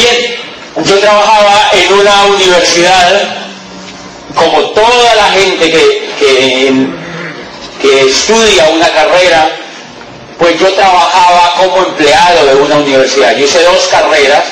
[0.00, 3.20] Bien, yo trabajaba en una universidad,
[4.34, 6.10] como toda la gente que,
[7.82, 9.50] que, estudia una carrera,
[10.38, 13.36] pues yo trabajaba como empleado de una universidad.
[13.36, 14.44] Yo hice dos carreras,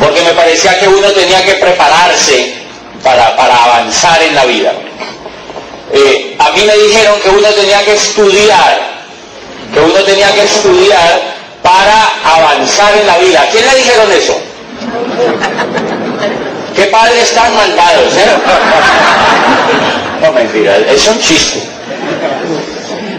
[0.00, 2.54] porque me parecía que uno tenía que prepararse
[3.02, 4.72] para, avanzar en la vida.
[5.92, 9.04] Eh, a mí me dijeron que uno tenía que estudiar,
[9.72, 11.33] que uno tenía que estudiar
[11.64, 13.40] para avanzar en la vida.
[13.40, 14.38] ¿A quién le dijeron eso?
[16.76, 18.26] ¿Qué padres tan malvados, eh?
[20.20, 21.62] No, mentira, es un chiste.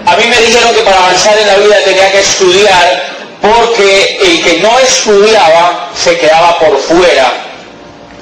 [0.06, 3.04] A mí me dijeron que para avanzar en la vida tenía que estudiar
[3.42, 7.34] porque el que no estudiaba se quedaba por fuera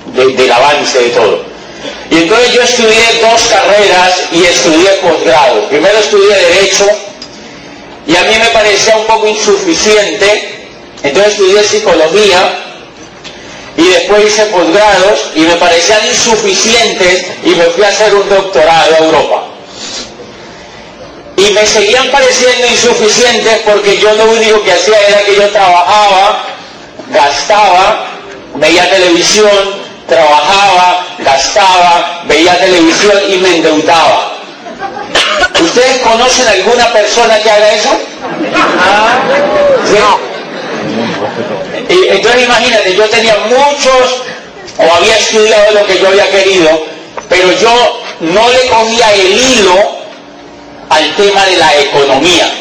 [0.05, 1.43] del avance de todo.
[2.09, 5.67] Y entonces yo estudié dos carreras y estudié posgrado.
[5.67, 6.85] Primero estudié Derecho
[8.05, 10.67] y a mí me parecía un poco insuficiente,
[11.03, 12.59] entonces estudié Psicología
[13.77, 18.93] y después hice posgrados y me parecían insuficientes y me fui a hacer un doctorado
[18.93, 19.43] a Europa.
[21.37, 26.43] Y me seguían pareciendo insuficientes porque yo lo único que hacía era que yo trabajaba,
[27.09, 28.07] gastaba,
[28.55, 29.49] veía televisión,
[30.07, 34.32] trabajaba, gastaba, veía televisión y me endeudaba.
[35.63, 37.89] ¿Ustedes conocen alguna persona que haga eso?
[41.89, 44.21] entonces imagínate, yo tenía muchos,
[44.77, 46.85] o había estudiado lo que yo había querido,
[47.29, 49.97] pero yo no le cogía el hilo
[50.89, 52.51] al tema de la economía.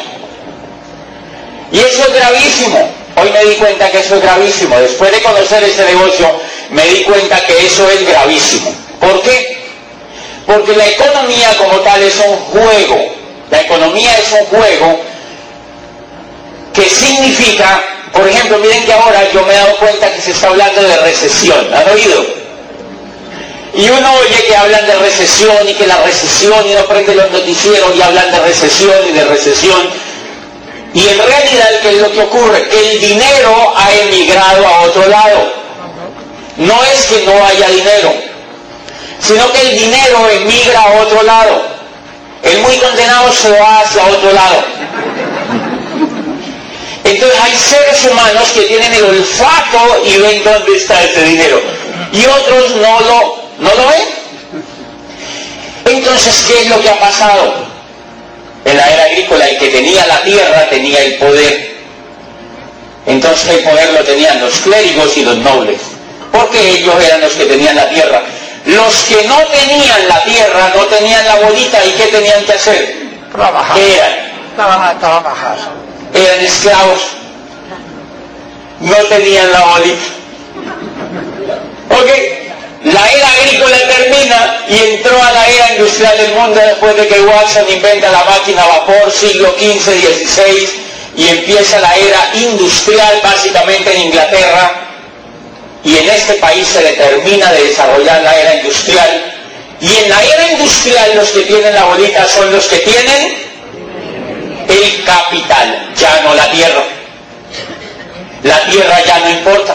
[1.72, 2.88] Y eso es gravísimo.
[3.16, 4.78] Hoy me di cuenta que eso es gravísimo.
[4.78, 6.30] Después de conocer ese negocio,
[6.70, 8.72] me di cuenta que eso es gravísimo.
[9.00, 9.61] ¿Por qué?
[10.46, 12.98] Porque la economía como tal es un juego.
[13.50, 15.00] La economía es un juego
[16.72, 20.48] que significa, por ejemplo, miren que ahora yo me he dado cuenta que se está
[20.48, 21.74] hablando de recesión.
[21.74, 22.42] ¿Han oído?
[23.74, 27.30] Y uno oye que hablan de recesión y que la recesión y no prende los
[27.30, 29.90] noticieros y hablan de recesión y de recesión.
[30.94, 32.68] Y en realidad, ¿qué es lo que ocurre?
[32.70, 35.52] El dinero ha emigrado a otro lado.
[36.58, 38.12] No es que no haya dinero,
[39.22, 41.62] sino que el dinero emigra a otro lado.
[42.42, 44.64] El muy condenado se va hacia otro lado.
[47.04, 51.60] Entonces hay seres humanos que tienen el olfato y ven dónde está ese dinero.
[52.12, 54.22] Y otros no lo, no lo ven.
[55.84, 57.54] Entonces, ¿qué es lo que ha pasado?
[58.64, 61.72] En la era agrícola el que tenía la tierra tenía el poder.
[63.06, 65.80] Entonces el poder lo tenían los clérigos y los nobles
[66.32, 68.22] porque ellos eran los que tenían la tierra.
[68.66, 73.10] Los que no tenían la tierra, no tenían la bolita, ¿y qué tenían que hacer?
[73.32, 73.76] Trabajar.
[73.76, 74.12] ¿Qué eran?
[74.54, 75.58] Trabajar, trabajar.
[76.14, 77.00] Eran esclavos.
[78.80, 80.04] No tenían la bolita.
[81.90, 82.10] ¿Ok?
[82.84, 87.20] La era agrícola termina y entró a la era industrial del mundo después de que
[87.20, 90.82] Watson inventa la máquina a vapor, siglo XV, XVI,
[91.16, 94.91] y empieza la era industrial básicamente en Inglaterra,
[95.84, 99.32] y en este país se determina de desarrollar la era industrial.
[99.80, 103.34] Y en la era industrial los que tienen la bolita son los que tienen
[104.68, 106.84] el capital, ya no la tierra.
[108.44, 109.74] La tierra ya no importa.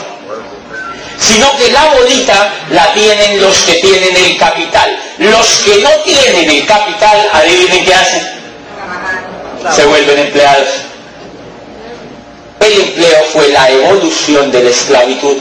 [1.19, 4.97] Sino que la bolita la tienen los que tienen el capital.
[5.17, 8.21] Los que no tienen el capital, adivinen qué hacen.
[9.75, 10.69] Se vuelven empleados.
[12.61, 15.37] El empleo fue la evolución de la esclavitud.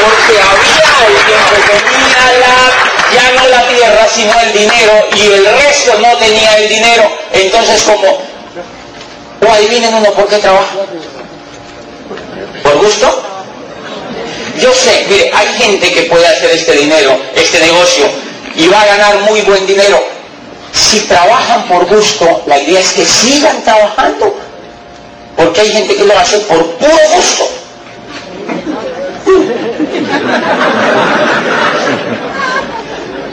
[0.00, 2.54] Porque había alguien que tenía la,
[3.14, 7.10] ya no la tierra, sino el dinero, y el resto no tenía el dinero.
[7.32, 8.18] Entonces, como,
[9.40, 10.74] o adivinen uno por qué trabaja.
[12.62, 13.22] ¿Por gusto?
[14.58, 18.10] Yo sé, mire, hay gente que puede hacer este dinero, este negocio,
[18.56, 20.02] y va a ganar muy buen dinero.
[20.72, 24.47] Si trabajan por gusto, la idea es que sigan trabajando
[25.38, 27.48] porque hay gente que lo hace por puro gusto.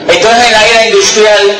[0.08, 1.58] Entonces en la era industrial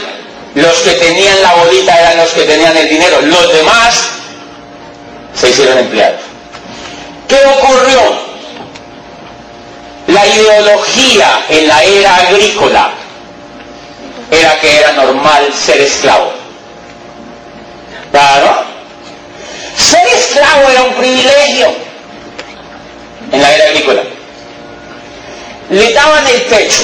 [0.55, 3.21] los que tenían la bolita eran los que tenían el dinero.
[3.23, 4.05] Los demás
[5.35, 6.21] se hicieron empleados.
[7.27, 8.01] ¿Qué ocurrió?
[10.07, 12.91] La ideología en la era agrícola
[14.31, 16.31] era que era normal ser esclavo.
[18.13, 18.76] Claro,
[20.37, 21.75] esclavo era un privilegio
[23.33, 24.03] en la era agrícola.
[25.71, 26.83] Le daban el techo,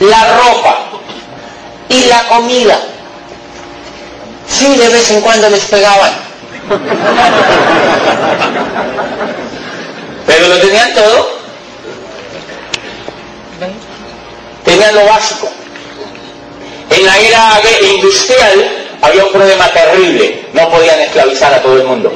[0.00, 0.78] la ropa
[1.88, 2.78] y la comida.
[4.48, 6.12] Sí, de vez en cuando les pegaban.
[10.26, 11.34] Pero lo tenían todo.
[14.64, 15.50] Tenían lo básico.
[16.90, 17.60] En la era
[17.94, 20.46] industrial había un problema terrible.
[20.52, 22.12] No podían esclavizar a todo el mundo.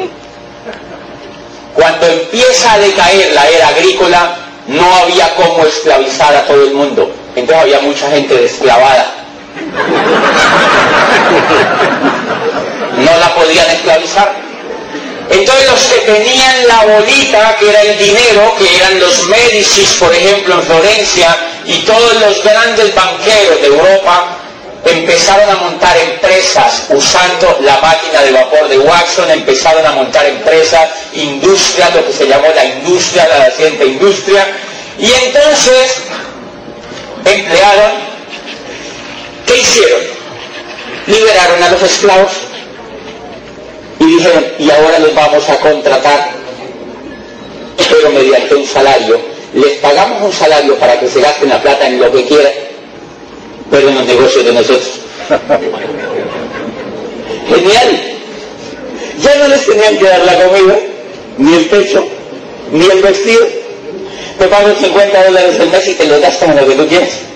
[1.74, 4.36] Cuando empieza a decaer la era agrícola,
[4.66, 7.10] no había cómo esclavizar a todo el mundo.
[7.36, 9.14] Entonces había mucha gente desclavada.
[12.96, 14.34] No la podían esclavizar.
[15.30, 20.12] Entonces los que tenían la bolita, que era el dinero, que eran los Médicis, por
[20.14, 21.36] ejemplo, en Florencia,
[21.66, 24.37] y todos los grandes banqueros de Europa,
[24.84, 30.88] empezaron a montar empresas usando la máquina de vapor de Watson, empezaron a montar empresas,
[31.12, 34.46] industria, lo que se llamó la industria, la naciente industria,
[34.98, 36.02] y entonces
[37.24, 37.92] emplearon,
[39.46, 40.00] ¿qué hicieron?
[41.06, 42.32] Liberaron a los esclavos
[44.00, 46.30] y dijeron, y ahora los vamos a contratar,
[47.90, 49.20] pero mediante un salario.
[49.54, 52.52] Les pagamos un salario para que se gasten la plata en lo que quieran,
[53.70, 55.00] pero en los negocios de nosotros.
[57.48, 58.02] Genial.
[59.22, 60.78] Ya no les tenían que dar la comida,
[61.38, 62.06] ni el techo,
[62.72, 63.46] ni el vestido.
[64.38, 67.28] Te pago 50 dólares al mes y te lo das como lo que tú quieres.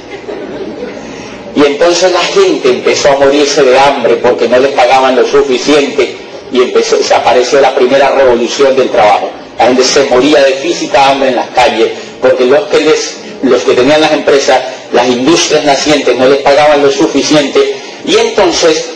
[1.55, 6.17] Y entonces la gente empezó a morirse de hambre porque no les pagaban lo suficiente
[6.52, 9.31] y empezó, se apareció la primera revolución del trabajo.
[9.58, 11.90] La gente se moría de física hambre en las calles
[12.20, 14.62] porque los que, les, los que tenían las empresas,
[14.93, 18.91] las industrias nacientes no les pagaban lo suficiente y entonces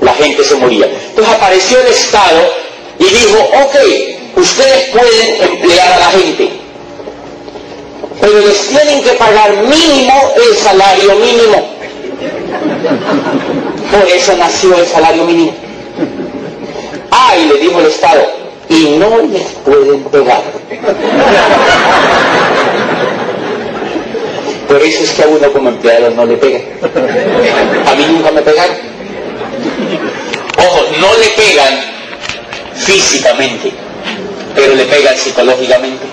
[0.00, 0.86] la gente se moría.
[0.86, 2.40] Entonces apareció el Estado
[2.98, 3.76] y dijo, ok,
[4.36, 6.50] ustedes pueden emplear a la gente,
[8.20, 11.68] pero les tienen que pagar mínimo el salario mínimo.
[13.90, 15.52] Por eso nació el salario mínimo.
[17.10, 18.22] Ah, y le dijo el Estado,
[18.68, 20.42] y no les pueden pegar.
[24.72, 26.58] Por eso es que a uno como empleado no le pega.
[27.86, 28.74] A mí nunca me pegaron.
[30.56, 31.74] Ojo, no le pegan
[32.74, 33.70] físicamente,
[34.54, 36.06] pero le pegan psicológicamente.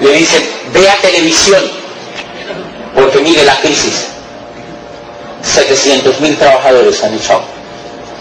[0.00, 0.40] Le dicen,
[0.72, 1.64] vea televisión,
[2.94, 4.06] porque mire la crisis.
[5.42, 7.42] 700 mil trabajadores han echado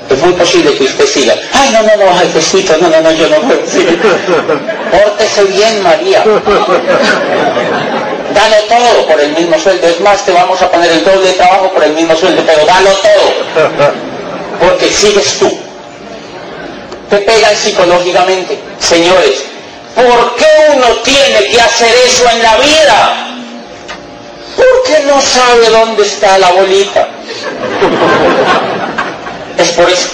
[0.09, 1.35] es muy posible que usted siga.
[1.53, 3.61] Ay, no, no, no, jefecito, no, no, no, yo no puedo.
[4.91, 6.23] Pórtese bien, María.
[8.39, 9.85] Dalo todo por el mismo sueldo.
[9.85, 12.65] Es más, te vamos a poner el doble de trabajo por el mismo sueldo, pero
[12.65, 13.33] dalo todo.
[14.61, 15.59] Porque sigues tú.
[17.09, 18.57] Te pegan psicológicamente.
[18.79, 19.43] Señores,
[19.93, 23.27] ¿por qué uno tiene que hacer eso en la vida?
[24.55, 27.09] Porque no sabe dónde está la bolita.
[29.57, 30.11] Es por eso.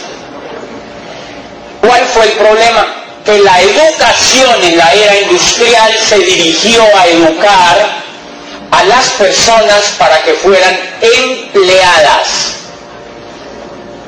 [1.79, 2.87] ¿Cuál fue el problema?
[3.23, 8.04] Que la educación en la era industrial se dirigió a educar
[8.75, 12.27] a las personas para que fueran empleadas.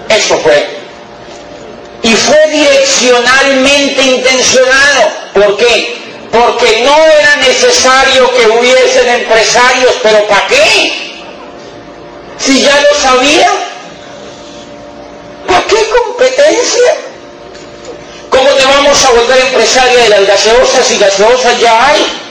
[0.09, 0.77] Eso fue.
[2.03, 5.11] Y fue direccionalmente intencionado.
[5.33, 5.97] ¿Por qué?
[6.31, 11.13] Porque no era necesario que hubiesen empresarios, pero ¿para qué?
[12.37, 13.49] Si ya lo sabía.
[15.47, 16.93] ¿Para qué competencia?
[18.29, 22.26] ¿Cómo te vamos a volver empresaria de las gaseosas y gaseosas ya hay?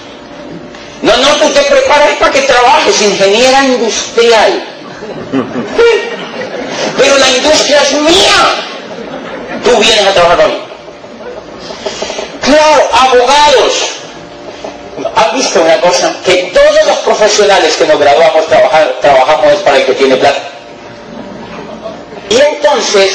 [1.06, 4.64] No, no, tú te preparas para que trabajes, ingeniera industrial.
[6.98, 8.42] Pero la industria es mía.
[9.62, 10.58] Tú vienes a trabajar mí.
[12.42, 13.72] Claro, abogados.
[15.14, 16.12] ¿Has visto una cosa?
[16.24, 18.44] Que todos los profesionales que nos graduamos
[19.00, 20.42] trabajamos es para el que tiene plata.
[22.30, 23.12] Y entonces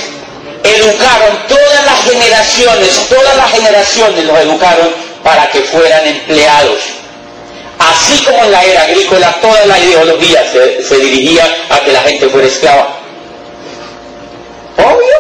[0.64, 4.90] educaron todas las generaciones, todas las generaciones los educaron
[5.26, 7.01] para que fueran empleados.
[7.90, 12.30] Así como en la era agrícola toda la ideología se, dirigía a que la gente
[12.30, 13.00] fuera esclava.
[14.78, 15.18] Obvio.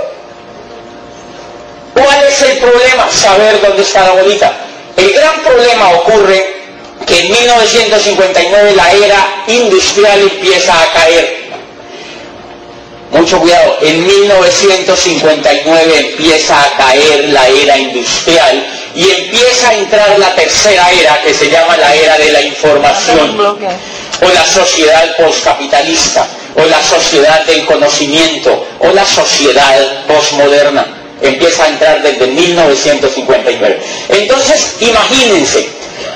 [1.93, 3.09] ¿Cuál es el problema?
[3.09, 4.53] Saber dónde está la bolita.
[4.95, 6.61] El gran problema ocurre
[7.07, 11.41] que en 1959 la era industrial empieza a caer
[13.11, 18.65] mucho cuidado, en 1959 empieza a caer la era industrial
[18.95, 23.39] y empieza a entrar la tercera era que se llama la era de la información
[23.39, 30.85] o la sociedad postcapitalista o la sociedad del conocimiento o la sociedad postmoderna.
[31.21, 33.79] Empieza a entrar desde 1959.
[34.09, 35.69] Entonces, imagínense,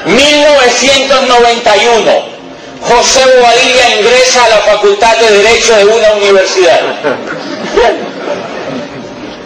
[0.06, 2.36] 1991,
[2.82, 6.82] José Bobadilla ingresa a la Facultad de Derecho de una universidad.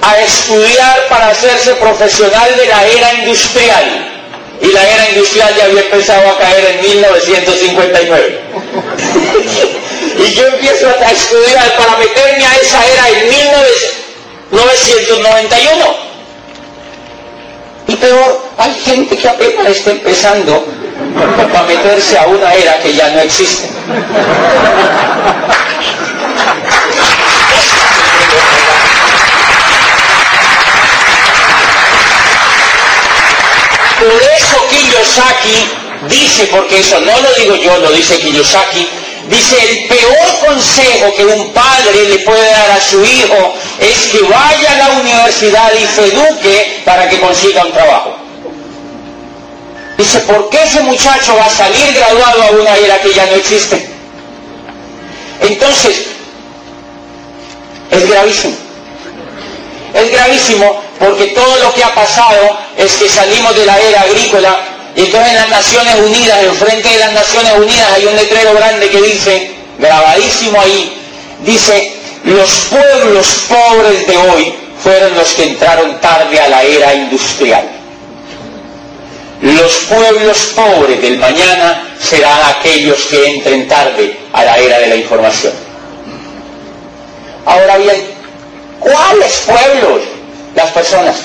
[0.01, 4.05] A estudiar para hacerse profesional de la era industrial.
[4.61, 8.39] Y la era industrial ya había empezado a caer en 1959.
[10.17, 13.29] y yo empiezo a estudiar para meterme a esa era en
[14.51, 16.09] 1991.
[17.87, 20.65] Y peor, hay gente que apenas está empezando
[21.51, 23.67] para meterse a una era que ya no existe.
[33.99, 35.67] Por eso Kiyosaki
[36.07, 38.87] dice, porque eso no lo digo yo, lo dice Kiyosaki,
[39.27, 44.21] dice el peor consejo que un padre le puede dar a su hijo es que
[44.21, 48.15] vaya a la universidad y se eduque para que consiga un trabajo.
[49.97, 53.33] Dice, ¿por qué ese muchacho va a salir graduado a una era que ya no
[53.33, 53.89] existe?
[55.41, 56.05] Entonces,
[57.91, 58.55] es gravísimo.
[59.93, 64.59] Es gravísimo porque todo lo que ha pasado es que salimos de la era agrícola
[64.95, 68.89] y entonces en las Naciones Unidas, enfrente de las Naciones Unidas hay un letrero grande
[68.89, 71.01] que dice, grabadísimo ahí,
[71.45, 71.93] dice,
[72.25, 74.53] los pueblos pobres de hoy
[74.83, 77.69] fueron los que entraron tarde a la era industrial.
[79.41, 84.95] Los pueblos pobres del mañana serán aquellos que entren tarde a la era de la
[84.97, 85.53] información.
[87.45, 88.01] Ahora bien,
[88.81, 90.18] ¿cuáles pueblos?
[90.59, 91.15] Las personas.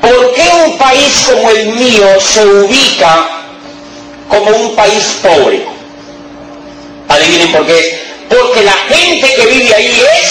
[0.00, 3.26] ¿Por qué un país como el mío se ubica
[4.28, 5.66] como un país pobre?
[7.08, 8.02] Adivinen por qué.
[8.28, 10.30] Porque la gente que vive ahí es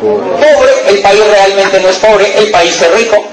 [0.00, 0.72] pobre.
[0.86, 3.26] El país realmente no es pobre, el país es rico.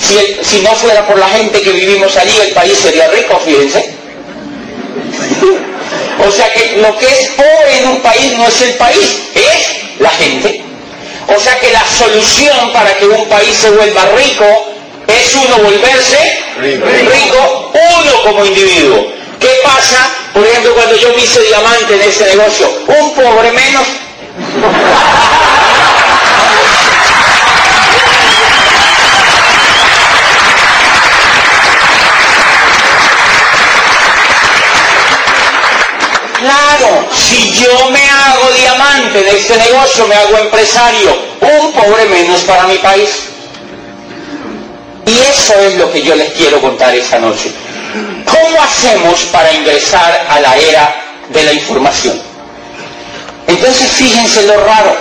[0.00, 3.96] Si, si no fuera por la gente que vivimos allí, el país sería rico, fíjense.
[6.24, 9.98] o sea que lo que es pobre en un país no es el país, es
[9.98, 10.65] la gente.
[11.28, 14.44] O sea que la solución para que un país se vuelva rico
[15.08, 19.06] es uno volverse rico, uno como individuo.
[19.40, 22.70] ¿Qué pasa, por ejemplo, cuando yo me hice diamante en este negocio?
[22.86, 23.86] Un pobre menos.
[36.38, 42.42] Claro, si yo me hago diamante de este negocio, me hago empresario, un pobre menos
[42.42, 43.08] para mi país.
[45.06, 47.52] Y eso es lo que yo les quiero contar esta noche.
[48.24, 50.94] ¿Cómo hacemos para ingresar a la era
[51.28, 52.20] de la información?
[53.46, 54.96] Entonces fíjense lo raro.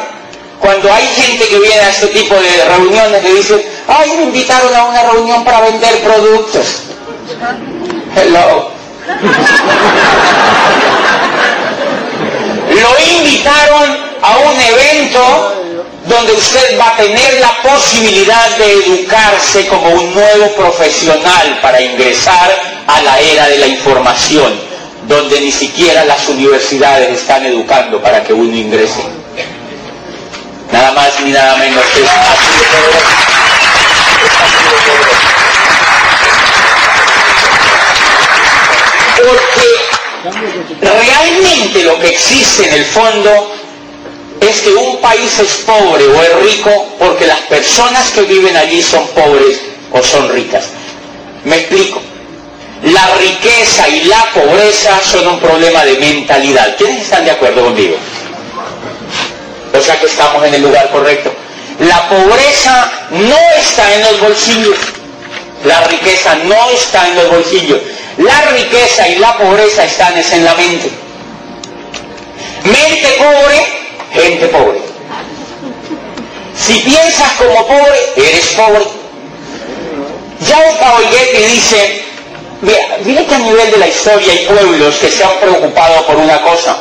[0.59, 4.73] Cuando hay gente que viene a este tipo de reuniones le dicen, ay, me invitaron
[4.73, 6.83] a una reunión para vender productos.
[8.15, 8.71] Hello.
[12.81, 15.53] Lo invitaron a un evento
[16.07, 22.83] donde usted va a tener la posibilidad de educarse como un nuevo profesional para ingresar
[22.87, 24.59] a la era de la información,
[25.07, 29.03] donde ni siquiera las universidades están educando para que uno ingrese.
[30.71, 32.09] Nada más ni nada menos que es
[40.23, 40.54] Porque
[40.91, 43.51] realmente lo que existe en el fondo
[44.41, 48.81] es que un país es pobre o es rico porque las personas que viven allí
[48.81, 49.59] son pobres
[49.91, 50.65] o son ricas.
[51.43, 52.01] Me explico.
[52.83, 56.75] La riqueza y la pobreza son un problema de mentalidad.
[56.77, 57.95] ¿Quiénes están de acuerdo conmigo?
[59.73, 61.33] O sea que estamos en el lugar correcto.
[61.79, 64.77] La pobreza no está en los bolsillos.
[65.63, 67.79] La riqueza no está en los bolsillos.
[68.17, 70.89] La riqueza y la pobreza están en la mente.
[72.63, 73.65] Mente pobre,
[74.13, 74.79] gente pobre.
[76.57, 78.85] Si piensas como pobre, eres pobre.
[80.47, 82.05] Ya un Cavallete dice,
[83.03, 86.41] mira que a nivel de la historia hay pueblos que se han preocupado por una
[86.41, 86.77] cosa.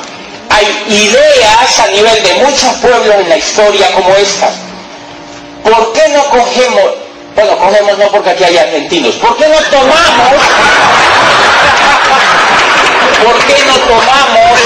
[0.50, 4.52] Hay ideas a nivel de muchos pueblos en la historia como estas.
[5.64, 6.90] ¿Por qué no cogemos,
[7.34, 10.42] bueno, cogemos no porque aquí hay argentinos, ¿por qué no tomamos,
[13.24, 14.60] por qué no tomamos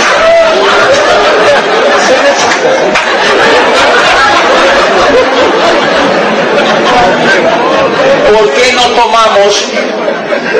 [8.33, 9.65] ¿Por qué no tomamos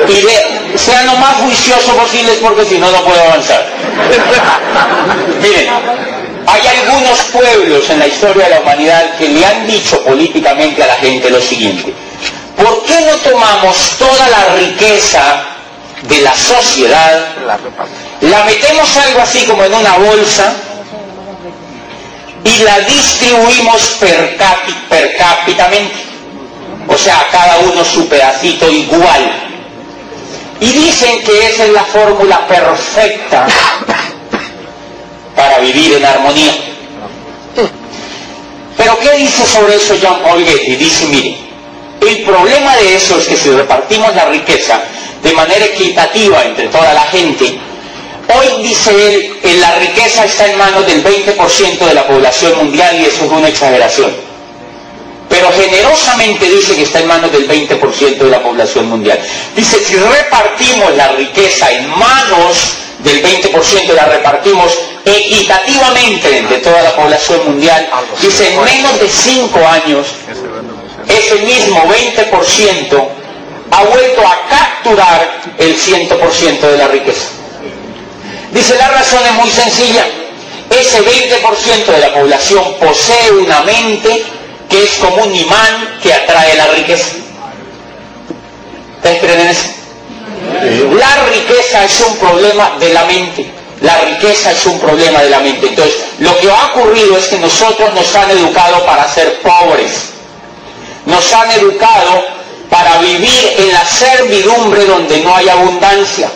[0.07, 3.65] y sean lo más juiciosos posibles porque si no, no puedo avanzar?
[5.41, 5.69] Miren,
[6.47, 10.87] hay algunos pueblos en la historia de la humanidad que le han dicho políticamente a
[10.87, 11.93] la gente lo siguiente.
[12.57, 15.48] ¿Por qué no tomamos toda la riqueza
[16.03, 17.27] de la sociedad,
[18.21, 20.53] la metemos algo así como en una bolsa
[22.43, 24.37] y la distribuimos per,
[24.89, 25.95] per cápitamente.
[26.87, 29.31] O sea, a cada uno su pedacito igual.
[30.59, 33.47] Y dicen que esa es la fórmula perfecta
[35.35, 36.53] para vivir en armonía.
[38.77, 40.75] Pero ¿qué dice sobre eso John Paul Getty?
[40.75, 41.37] Dice, mire,
[42.01, 44.81] el problema de eso es que si repartimos la riqueza
[45.23, 47.59] de manera equitativa entre toda la gente,
[48.33, 53.05] hoy dice él, la riqueza está en manos del 20% de la población mundial y
[53.05, 54.11] eso es una exageración.
[55.29, 59.19] Pero generosamente dice que está en manos del 20% de la población mundial.
[59.55, 66.95] Dice, si repartimos la riqueza en manos del 20% la repartimos equitativamente entre toda la
[66.95, 67.89] población mundial,
[68.21, 70.07] dice en menos de 5 años,
[71.07, 73.18] ese mismo 20%
[73.71, 77.27] ha vuelto a capturar el 100% de la riqueza.
[78.51, 80.05] Dice, la razón es muy sencilla.
[80.69, 84.23] Ese 20% de la población posee una mente
[84.69, 87.15] que es como un imán que atrae la riqueza.
[88.97, 89.67] ¿Ustedes creen en eso?
[90.95, 93.51] La riqueza es un problema de la mente.
[93.81, 95.67] La riqueza es un problema de la mente.
[95.67, 99.91] Entonces, lo que ha ocurrido es que nosotros nos han educado para ser pobres.
[101.05, 102.38] Nos han educado
[102.69, 106.29] para vivir en la servidumbre donde no hay abundancia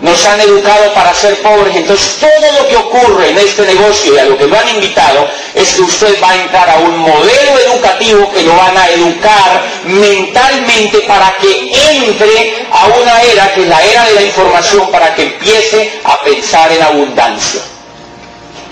[0.00, 1.74] nos han educado para ser pobres.
[1.76, 5.28] Entonces todo lo que ocurre en este negocio y a lo que lo han invitado
[5.54, 9.62] es que usted va a entrar a un modelo educativo que lo van a educar
[9.84, 15.14] mentalmente para que entre a una era que es la era de la información para
[15.14, 17.60] que empiece a pensar en abundancia.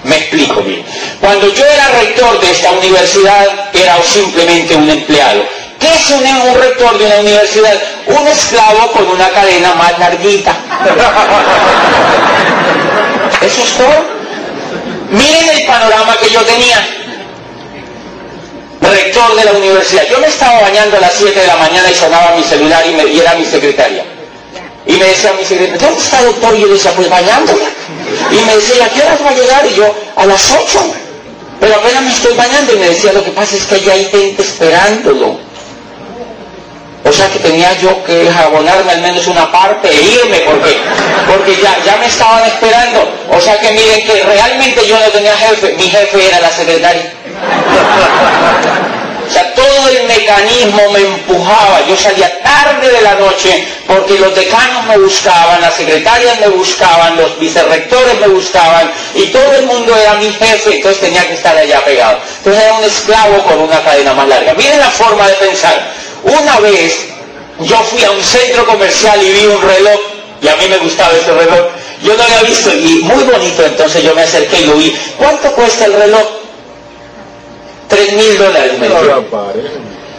[0.04, 0.84] Me explico bien.
[1.20, 5.42] Cuando yo era rector de esta universidad era simplemente un empleado.
[5.78, 7.74] ¿Qué es un, un rector de una universidad?
[8.06, 10.56] Un esclavo con una cadena más larguita.
[13.42, 14.16] Eso es todo.
[15.10, 16.86] Miren el panorama que yo tenía.
[18.80, 20.04] Rector de la universidad.
[20.08, 22.92] Yo me estaba bañando a las 7 de la mañana y sonaba mi celular y,
[22.94, 24.04] me, era mi secretaria.
[24.86, 26.54] Y me decía mi secretaria, ¿dónde está doctor?
[26.56, 27.64] Y yo decía, pues bañándome.
[28.30, 29.66] Y me decía, ¿a qué horas va a llegar?
[29.66, 30.94] Y yo, a las 8.
[31.60, 34.04] Pero apenas me estoy bañando y me decía, lo que pasa es que ya hay
[34.06, 35.45] gente esperándolo.
[37.06, 40.76] O sea que tenía yo que abonarme al menos una parte e irme porque,
[41.28, 43.08] porque ya, ya me estaban esperando.
[43.30, 47.12] O sea que miren que realmente yo no tenía jefe, mi jefe era la secretaria.
[49.26, 51.80] O sea, todo el mecanismo me empujaba.
[51.88, 57.16] Yo salía tarde de la noche porque los decanos me buscaban, las secretarias me buscaban,
[57.16, 61.56] los vicerrectores me buscaban y todo el mundo era mi jefe, entonces tenía que estar
[61.56, 62.18] allá pegado.
[62.38, 64.54] Entonces era un esclavo con una cadena más larga.
[64.54, 66.05] Miren la forma de pensar.
[66.26, 67.06] Una vez
[67.60, 70.00] yo fui a un centro comercial y vi un reloj,
[70.42, 71.66] y a mí me gustaba ese reloj.
[72.02, 74.94] Yo no lo había visto y muy bonito, entonces yo me acerqué y lo vi.
[75.16, 76.26] ¿Cuánto cuesta el reloj?
[77.88, 78.72] Tres mil dólares.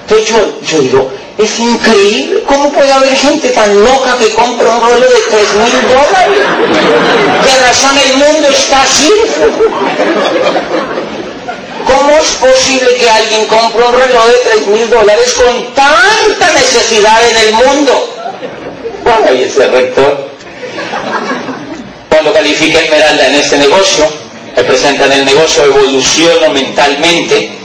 [0.09, 0.29] Entonces
[0.71, 5.21] yo, digo, es increíble, ¿cómo puede haber gente tan loca que compra un reloj de
[5.29, 6.39] tres mil dólares?
[7.43, 9.11] ¿Qué razón el mundo está así?
[11.87, 17.19] ¿Cómo es posible que alguien compre un reloj de 3 mil dólares con tanta necesidad
[17.29, 18.13] en el mundo?
[19.03, 20.29] Bueno, ahí ese rector.
[22.09, 24.05] Cuando califica Esmeralda en este negocio,
[24.55, 27.57] representa en el negocio, evoluciono mentalmente.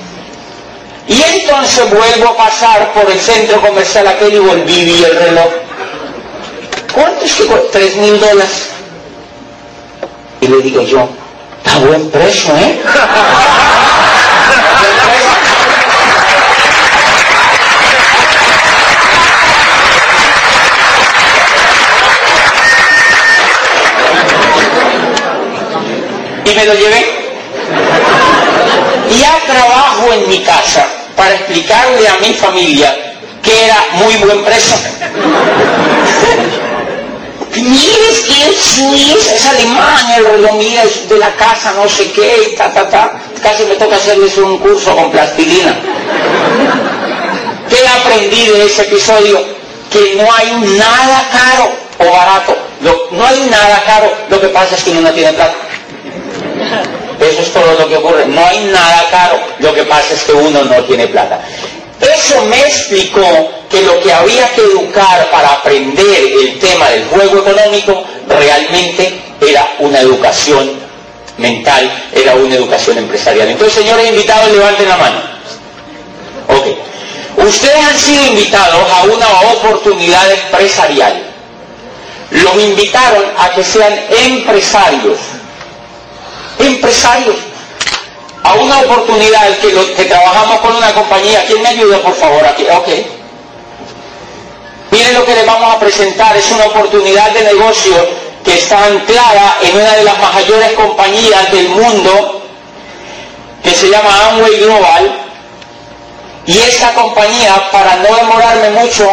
[1.08, 5.16] Y entonces vuelvo a pasar por el centro comercial aquel y volví y vi el
[5.16, 5.50] reloj.
[6.94, 8.68] ¿Cuánto es que 3 mil dólares?
[10.40, 11.08] Y le digo yo,
[11.64, 12.80] está buen precio, ¿eh?
[26.52, 27.06] y me lo llevé.
[29.10, 30.86] Y ya trabajo en mi casa
[31.16, 32.94] para explicarle a mi familia
[33.42, 34.76] que era muy buen precio.
[37.56, 40.58] Mires que es, es alemán, el reloj,
[41.08, 43.12] de la casa, no sé qué, ta, ta, ta.
[43.42, 45.76] Casi me toca hacerles un curso con plastilina.
[47.68, 49.40] ¿Qué aprendí de ese episodio?
[49.90, 52.56] Que no hay nada caro o barato.
[53.10, 55.54] no hay nada caro, lo que pasa es que uno no tiene plata.
[57.22, 58.26] Eso es todo lo que ocurre.
[58.26, 59.40] No hay nada caro.
[59.58, 61.40] Lo que pasa es que uno no tiene plata.
[62.00, 67.38] Eso me explicó que lo que había que educar para aprender el tema del juego
[67.38, 70.72] económico realmente era una educación
[71.38, 73.48] mental, era una educación empresarial.
[73.48, 75.20] Entonces, señores invitados, levanten la mano.
[76.48, 77.46] Ok.
[77.46, 81.22] Ustedes han sido invitados a una oportunidad empresarial.
[82.30, 83.92] Los invitaron a que sean
[84.24, 85.18] empresarios
[86.66, 87.36] empresarios.
[88.44, 91.44] a una oportunidad que, trabajamos con una compañía.
[91.46, 92.44] ¿Quién me ayuda, por favor?
[92.44, 92.88] Aquí, ok.
[94.90, 97.94] Miren lo que les vamos a presentar, es una oportunidad de negocio
[98.44, 102.42] que está anclada en una de las mayores compañías del mundo,
[103.62, 105.18] que se llama Amway Global.
[106.44, 109.08] Y esta compañía, para no demorarme mucho,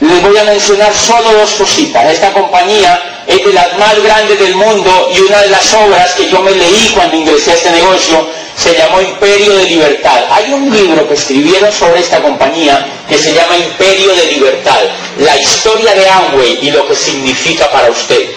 [0.00, 2.04] les voy a mencionar solo dos cositas.
[2.12, 6.28] Esta compañía es de las más grandes del mundo y una de las obras que
[6.28, 10.24] yo me leí cuando ingresé a este negocio se llamó Imperio de Libertad.
[10.30, 14.80] Hay un libro que escribieron sobre esta compañía que se llama Imperio de Libertad,
[15.18, 18.30] la historia de Amway y lo que significa para usted.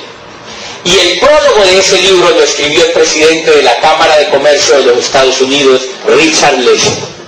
[0.86, 4.78] Y el prólogo de ese libro lo escribió el presidente de la Cámara de Comercio
[4.78, 7.23] de los Estados Unidos, Richard Lessig.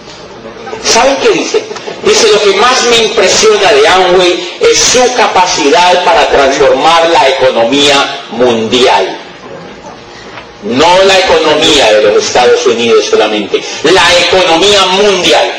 [0.85, 1.65] ¿Saben qué dice?
[2.03, 8.21] Dice, lo que más me impresiona de Amway es su capacidad para transformar la economía
[8.31, 9.17] mundial.
[10.63, 15.53] No la economía de los Estados Unidos solamente, la economía mundial.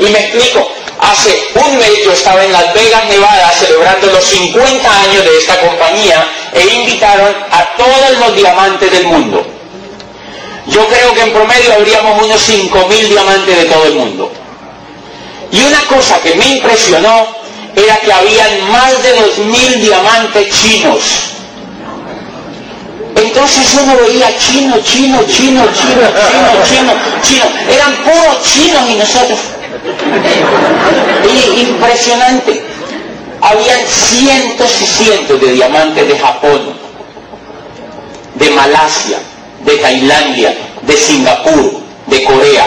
[0.00, 0.68] Y me explico,
[1.00, 5.60] hace un mes yo estaba en Las Vegas, Nevada, celebrando los 50 años de esta
[5.60, 9.44] compañía e invitaron a todos los diamantes del mundo.
[10.66, 14.32] Yo creo que en promedio habríamos unos 5.000 diamantes de todo el mundo.
[15.50, 17.26] Y una cosa que me impresionó
[17.74, 21.28] era que habían más de 2.000 diamantes chinos
[23.22, 27.44] entonces uno veía chino, chino, chino, chino, chino, chino, chino.
[27.68, 29.38] Eran puros chinos y nosotros.
[31.24, 32.62] Y impresionante.
[33.40, 36.74] Habían cientos y cientos de diamantes de Japón,
[38.34, 39.18] de Malasia,
[39.64, 42.66] de Tailandia, de Singapur, de Corea.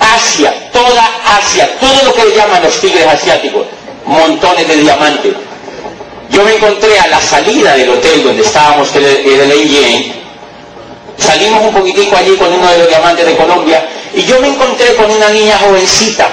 [0.00, 3.66] Asia, toda Asia, todo lo que le llaman los tigres asiáticos,
[4.06, 5.32] montones de diamantes.
[6.30, 10.14] Yo me encontré a la salida del hotel donde estábamos, en el AJ,
[11.18, 14.94] salimos un poquitico allí con uno de los diamantes de Colombia, y yo me encontré
[14.94, 16.28] con una niña jovencita,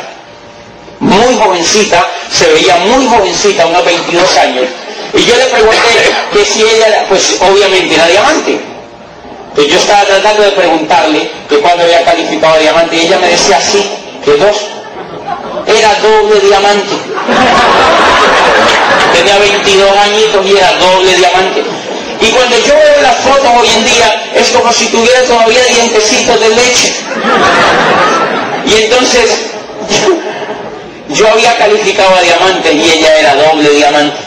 [0.99, 4.65] muy jovencita, se veía muy jovencita, unos 22 años,
[5.13, 5.77] y yo le pregunté
[6.31, 8.59] que si ella, pues obviamente era diamante.
[9.49, 13.59] Entonces yo estaba tratando de preguntarle que cuando había calificado diamante, y ella me decía
[13.59, 13.83] sí,
[14.27, 14.57] que dos,
[15.65, 16.95] era doble diamante.
[19.13, 21.63] Tenía 22 añitos y era doble diamante.
[22.19, 26.39] Y cuando yo veo las fotos hoy en día, es como si tuviera todavía dientecitos
[26.41, 26.93] de leche.
[28.65, 29.51] Y entonces,
[31.09, 34.17] yo, había calificado a diamante y ella era doble diamante.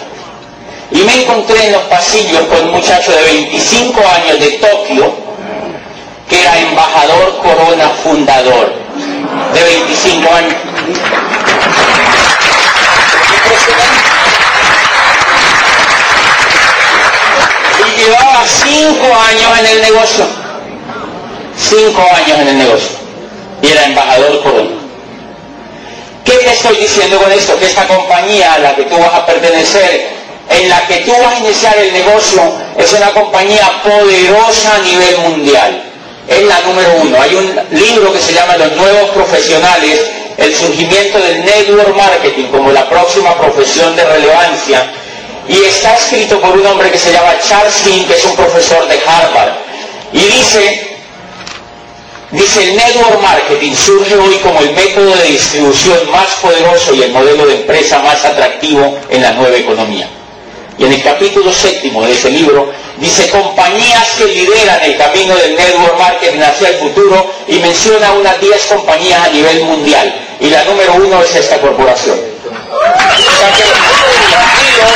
[0.93, 5.15] Y me encontré en los pasillos con un muchacho de 25 años de Tokio,
[6.27, 8.89] que era embajador corona fundador,
[9.54, 10.54] de 25 años.
[17.78, 20.26] Y llevaba cinco años en el negocio.
[21.56, 22.98] Cinco años en el negocio.
[23.62, 24.70] Y era embajador corona.
[26.24, 27.59] ¿Qué te estoy diciendo con esto?
[27.59, 30.09] Que esta compañía a la que tú vas a pertenecer,
[30.48, 32.42] en la que tú vas a iniciar el negocio,
[32.78, 35.89] es una compañía poderosa a nivel mundial.
[36.31, 37.21] Es la número uno.
[37.21, 40.01] Hay un libro que se llama Los Nuevos Profesionales
[40.40, 44.90] el surgimiento del network marketing como la próxima profesión de relevancia
[45.47, 48.88] y está escrito por un hombre que se llama Charles King, que es un profesor
[48.88, 49.53] de Harvard.
[50.12, 50.97] Y dice,
[52.31, 57.12] dice, el network marketing surge hoy como el método de distribución más poderoso y el
[57.12, 60.09] modelo de empresa más atractivo en la nueva economía.
[60.79, 65.57] Y en el capítulo séptimo de ese libro dice compañías que lideran el camino del
[65.57, 70.37] network marketing hacia el futuro y menciona unas 10 compañías a nivel mundial.
[70.39, 72.19] Y la número uno es esta corporación.
[72.21, 72.81] O
[73.37, 74.93] sea que, tranquilos,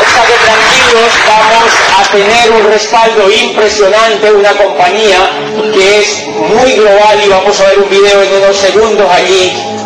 [0.00, 5.30] o sea que tranquilos, vamos a tener un respaldo impresionante, una compañía
[5.74, 9.77] que es muy global y vamos a ver un video en unos segundos allí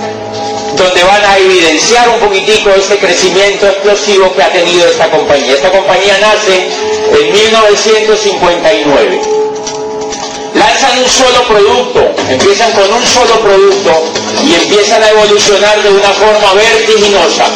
[0.76, 5.54] donde van a evidenciar un poquitico este crecimiento explosivo que ha tenido esta compañía.
[5.54, 6.68] Esta compañía nace
[7.20, 9.20] en 1959.
[10.54, 14.04] Lanzan un solo producto, empiezan con un solo producto
[14.44, 17.46] y empiezan a evolucionar de una forma vertiginosa.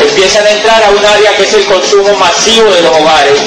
[0.00, 3.40] Empiezan a entrar a un área que es el consumo masivo de los hogares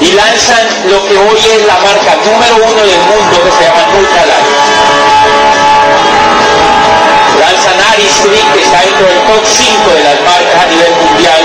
[0.00, 3.86] y lanzan lo que hoy es la marca número uno del mundo que se llama
[3.92, 5.09] Nutrilite
[8.00, 11.42] que está dentro del top 5 de las marcas a nivel mundial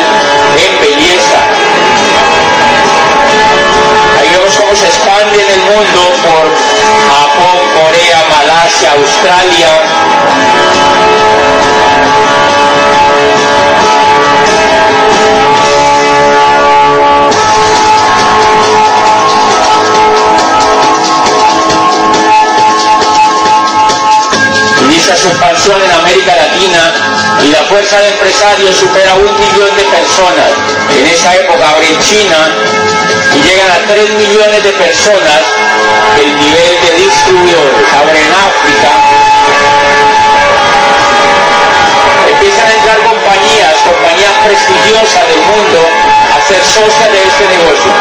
[0.56, 1.39] en belleza.
[4.18, 6.46] Ahí vemos cómo se expande en el mundo por
[7.12, 9.68] Japón, Corea, Malasia, Australia.
[25.18, 26.44] su expansión en América Latina
[28.46, 30.52] año supera un millón de personas.
[30.89, 32.38] En esa época abre en China
[33.34, 35.41] y llegan a 3 millones de personas
[36.20, 37.94] el nivel de distribuidores.
[37.94, 38.91] Abre en África.
[42.30, 45.80] Empiezan a entrar compañías, compañías prestigiosas del mundo
[46.36, 47.91] a ser socias de este negocio.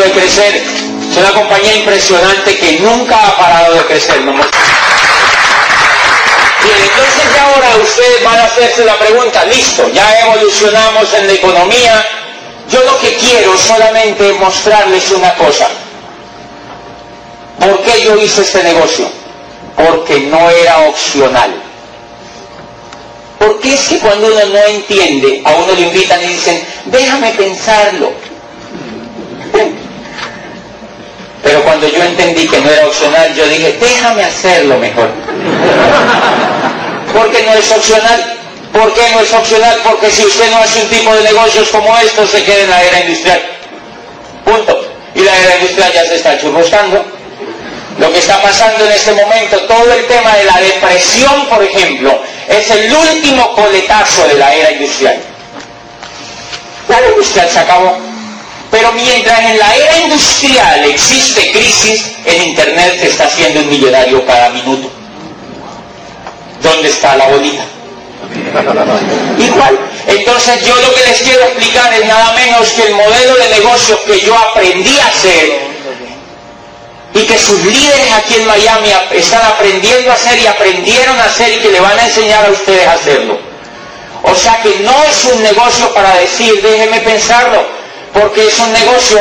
[0.00, 0.62] De crecer.
[1.10, 4.20] Es una compañía impresionante que nunca ha parado de crecer.
[4.20, 4.36] Bien,
[6.82, 12.06] entonces ya ahora ustedes van a hacerse la pregunta, listo, ya evolucionamos en la economía,
[12.68, 15.68] yo lo que quiero solamente es mostrarles una cosa.
[17.58, 19.10] ¿Por qué yo hice este negocio?
[19.76, 21.50] Porque no era opcional.
[23.38, 28.12] Porque es que cuando uno no entiende, a uno le invitan y dicen, déjame pensarlo.
[31.42, 35.10] Pero cuando yo entendí que no era opcional, yo dije, déjame hacerlo mejor.
[37.12, 38.36] Porque no es opcional.
[38.72, 39.78] ¿Por qué no es opcional?
[39.82, 42.82] Porque si usted no hace un tipo de negocios como estos, se queda en la
[42.82, 43.42] era industrial.
[44.44, 44.80] Punto.
[45.14, 47.04] Y la era industrial ya se está churroscando.
[47.98, 52.22] Lo que está pasando en este momento, todo el tema de la depresión, por ejemplo,
[52.48, 55.20] es el último coletazo de la era industrial.
[56.88, 58.09] La era industrial se acabó.
[58.80, 64.24] Pero mientras en la era industrial existe crisis, el Internet se está haciendo un millonario
[64.24, 64.90] cada minuto.
[66.62, 67.62] ¿Dónde está la bolita?
[69.38, 69.78] Igual.
[70.06, 74.02] Entonces yo lo que les quiero explicar es nada menos que el modelo de negocio
[74.06, 75.60] que yo aprendí a hacer
[77.12, 81.52] y que sus líderes aquí en Miami están aprendiendo a hacer y aprendieron a hacer
[81.52, 83.38] y que le van a enseñar a ustedes a hacerlo.
[84.22, 87.79] O sea que no es un negocio para decir, déjeme pensarlo,
[88.12, 89.18] porque es un negocio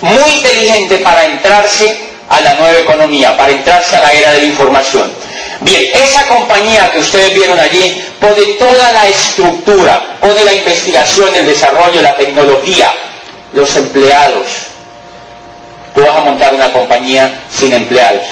[0.00, 4.46] muy inteligente para entrarse a la nueva economía, para entrarse a la era de la
[4.46, 5.10] información.
[5.60, 11.46] Bien, esa compañía que ustedes vieron allí pone toda la estructura, pone la investigación, el
[11.46, 12.92] desarrollo, la tecnología,
[13.52, 14.46] los empleados.
[15.94, 18.26] Tú vas a montar una compañía sin empleados.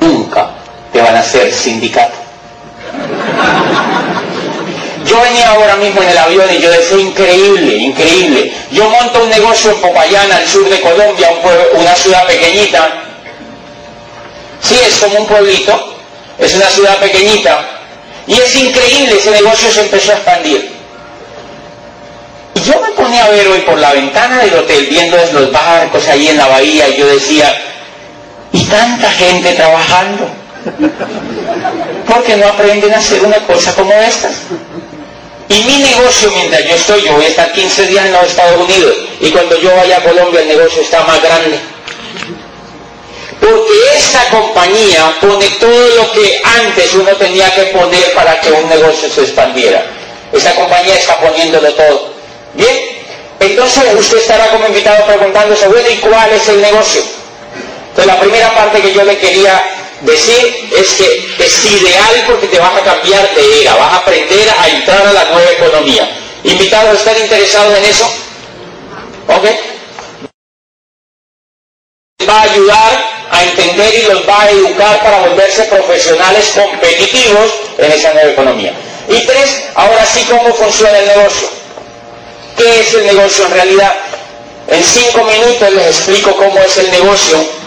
[0.00, 0.50] Nunca
[0.92, 2.14] te van a hacer sindicato.
[5.08, 8.52] Yo venía ahora mismo en el avión y yo decía, increíble, increíble.
[8.70, 11.30] Yo monto un negocio en Popayán, al sur de Colombia,
[11.72, 13.04] una ciudad pequeñita.
[14.60, 15.94] Sí, es como un pueblito,
[16.38, 17.64] es una ciudad pequeñita.
[18.26, 20.76] Y es increíble, ese negocio se empezó a expandir.
[22.54, 26.06] Y yo me ponía a ver hoy por la ventana del hotel, viendo los barcos
[26.08, 27.56] ahí en la bahía, y yo decía,
[28.52, 30.28] ¿y tanta gente trabajando?
[32.06, 34.32] ¿Por qué no aprenden a hacer una cosa como estas?
[35.48, 38.60] Y mi negocio, mientras yo estoy, yo voy a estar 15 días en los Estados
[38.60, 41.58] Unidos, y cuando yo vaya a Colombia el negocio está más grande.
[43.40, 48.68] Porque esta compañía pone todo lo que antes uno tenía que poner para que un
[48.68, 49.86] negocio se expandiera.
[50.32, 52.12] Esa compañía está poniéndolo todo.
[52.52, 52.98] Bien,
[53.40, 57.02] entonces usted estará como invitado preguntándose, bueno, ¿y cuál es el negocio?
[57.90, 59.62] Entonces la primera parte que yo le quería
[60.02, 64.48] decir es que es ideal porque te vas a cambiar de era, vas a aprender
[64.58, 66.08] a entrar a la nueva economía.
[66.44, 68.10] ¿Invitados están interesados en eso?
[69.28, 69.44] ¿Ok?
[72.28, 77.92] Va a ayudar a entender y los va a educar para volverse profesionales competitivos en
[77.92, 78.72] esa nueva economía.
[79.08, 81.48] Y tres, ahora sí, ¿cómo funciona el negocio?
[82.56, 83.94] ¿Qué es el negocio en realidad?
[84.68, 87.57] En cinco minutos les explico cómo es el negocio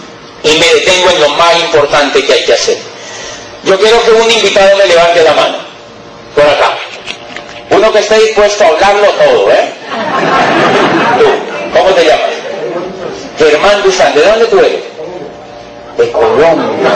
[0.44, 2.78] y me detengo en lo más importante que hay que hacer.
[3.64, 5.58] Yo quiero que un invitado me levante la mano,
[6.34, 6.76] por acá.
[7.70, 9.72] Uno que esté dispuesto a hablarlo todo, ¿eh?
[11.18, 12.30] Tú, ¿cómo te llamas?
[13.38, 14.82] Germán Duzán, ¿de dónde tú eres?
[15.96, 16.90] De Colombia.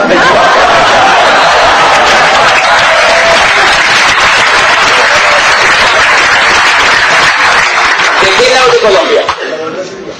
[8.21, 9.21] ¿De qué lado de Colombia?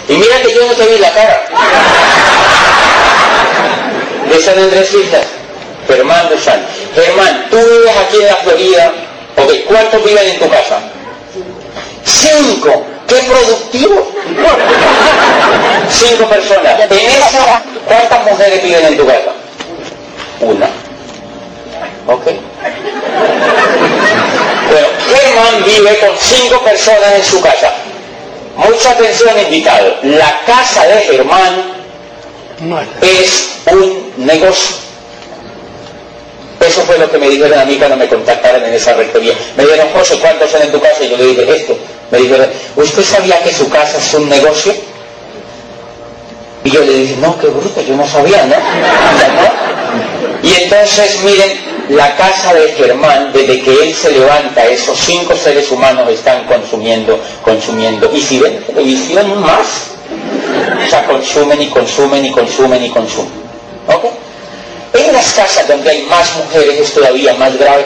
[0.10, 1.44] Y mira que yo no te vi la cara.
[4.38, 5.26] De San Andrés Islas,
[5.88, 6.64] Germán Lozano.
[6.94, 8.94] Germán, tú vives aquí en la Florida,
[9.36, 10.80] ok, ¿cuántos viven en tu casa?
[12.04, 12.86] Cinco.
[13.08, 14.12] ¡Qué productivo!
[15.90, 16.80] Cinco personas.
[16.92, 19.32] En esa, ¿cuántas mujeres viven en tu casa?
[20.42, 20.66] Una.
[22.08, 22.26] ¿Ok?
[24.70, 27.74] Bueno, Germán vive con cinco personas en su casa.
[28.58, 29.96] Mucha atención, invitado.
[30.04, 31.77] La casa de Germán
[33.02, 34.76] es un negocio.
[36.60, 39.34] Eso fue lo que me dijeron a mí cuando me contactaron en esa rectoría.
[39.56, 41.04] Me dijeron, José, ¿cuántos son en tu casa?
[41.04, 41.78] Y yo le dije, esto.
[42.12, 44.74] Me dijeron, ¿usted sabía que su casa es un negocio?
[46.64, 48.56] Y yo le dije, no, qué bruto, yo no sabía, ¿no?
[50.44, 51.58] Y entonces, miren,
[51.90, 57.20] la casa de Germán, desde que él se levanta, esos cinco seres humanos están consumiendo,
[57.44, 58.12] consumiendo.
[58.14, 59.97] Y si ven televisión, más.
[60.86, 63.32] O sea, consumen y consumen y consumen y consumen.
[63.88, 64.06] ¿Ok?
[64.94, 67.86] En las casas donde hay más mujeres es todavía más grave.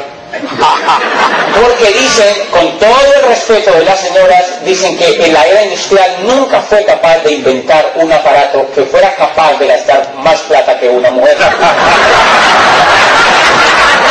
[1.62, 6.10] Porque dicen, con todo el respeto de las señoras, dicen que en la era industrial
[6.24, 10.88] nunca fue capaz de inventar un aparato que fuera capaz de gastar más plata que
[10.90, 11.36] una mujer.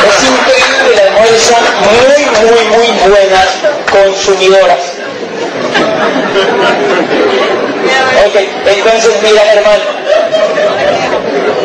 [0.09, 3.49] Es increíble, las mujeres son muy, muy, muy buenas
[3.90, 4.81] consumidoras.
[8.38, 9.83] Entonces mira hermano,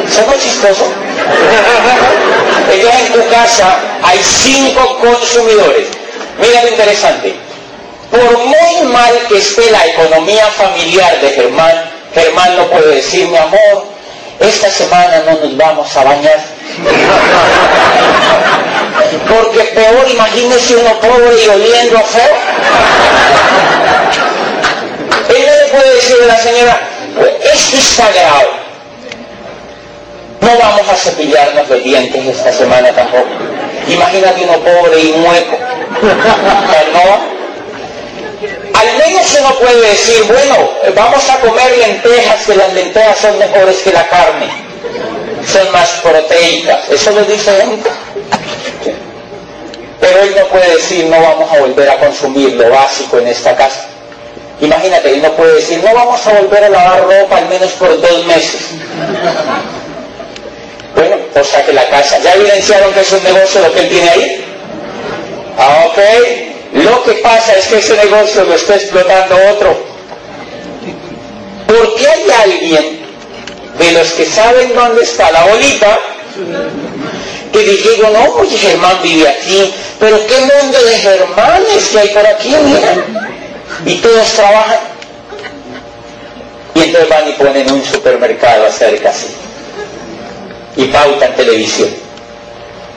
[0.10, 0.88] ¿somos chistosos?
[2.72, 5.88] Entonces en tu casa hay cinco consumidores.
[6.40, 7.36] Mira lo interesante.
[8.12, 13.38] Por muy mal que esté la economía familiar de Germán, Germán no puede decir, mi
[13.38, 13.86] amor,
[14.40, 16.40] esta semana no nos vamos a bañar.
[19.28, 22.36] Porque peor, imagínese uno pobre y oliendo a feo.
[25.76, 26.80] Puede decir a la señora,
[27.54, 28.50] es sagrado.
[30.40, 33.28] No vamos a cepillarnos los dientes esta semana tampoco.
[33.90, 35.58] Imagínate uno pobre y mueco.
[36.94, 37.36] ¿No?
[38.80, 43.76] Al menos uno puede decir, bueno, vamos a comer lentejas, que las lentejas son mejores
[43.80, 44.48] que la carne,
[45.46, 46.88] son más proteicas.
[46.90, 47.90] Eso lo dice gente.
[50.00, 53.54] Pero él no puede decir, no vamos a volver a consumir lo básico en esta
[53.58, 53.90] casa.
[54.62, 58.00] Imagínate, él no puede decir, no vamos a volver a lavar ropa al menos por
[58.00, 58.72] dos meses.
[60.96, 63.90] Bueno, o sea que la casa, ¿ya evidenciaron que es un negocio lo que él
[63.90, 64.46] tiene ahí?
[65.58, 66.00] Ah, ok.
[66.74, 69.78] Lo que pasa es que ese negocio lo está explotando otro.
[71.68, 73.06] Porque hay alguien
[73.78, 76.00] de los que saben dónde está la bolita
[77.52, 82.28] que digo, no, oye, Germán vive aquí, pero qué mundo de Germanes que hay por
[82.28, 83.06] aquí, mira.
[83.86, 84.80] Y todos trabajan.
[86.76, 89.28] Y entonces van y ponen un supermercado cerca así.
[90.78, 91.90] Y pautan televisión.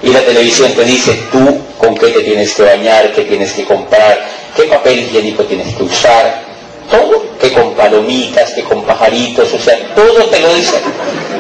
[0.03, 3.65] Y la televisión te dice tú con qué te tienes que bañar, qué tienes que
[3.65, 6.43] comprar, qué papel higiénico tienes que usar,
[6.91, 10.77] todo, que con palomitas, que con pajaritos, o sea, todo te lo dice.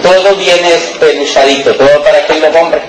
[0.02, 2.80] Todo viene pelusadito, todo para que lo compre.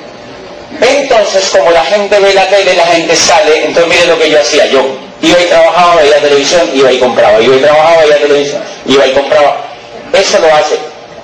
[0.81, 4.39] Entonces, como la gente ve la tele, la gente sale, entonces mire lo que yo
[4.39, 8.61] hacía, yo iba y trabajaba, veía televisión, iba y compraba, iba y trabajaba, veía televisión,
[8.85, 9.57] iba y compraba.
[10.13, 10.77] Eso lo hace.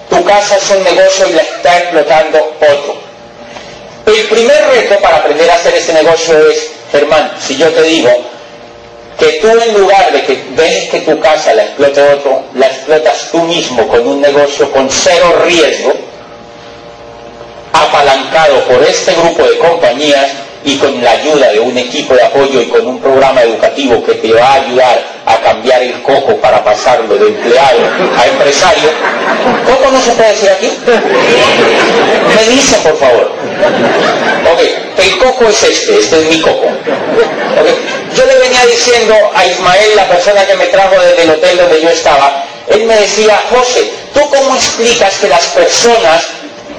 [0.09, 2.95] Tu casa es un negocio y la está explotando otro.
[4.05, 8.11] El primer reto para aprender a hacer este negocio es, Germán, si yo te digo
[9.17, 13.29] que tú en lugar de que dejes que tu casa la explote otro, la explotas
[13.31, 15.93] tú mismo con un negocio con cero riesgo,
[17.73, 20.31] apalancado por este grupo de compañías
[20.65, 24.15] y con la ayuda de un equipo de apoyo y con un programa educativo que
[24.15, 27.79] te va a ayudar a cambiar el coco para pasarlo de empleado
[28.17, 28.89] a empresario.
[29.63, 30.71] ¿Coco no se puede decir aquí?
[32.35, 33.31] Me dicen, por favor.
[34.51, 34.61] Ok,
[34.97, 36.67] el coco es este, este es mi coco.
[38.15, 41.81] Yo le venía diciendo a Ismael, la persona que me trajo desde el hotel donde
[41.81, 46.23] yo estaba, él me decía, José, ¿tú cómo explicas que las personas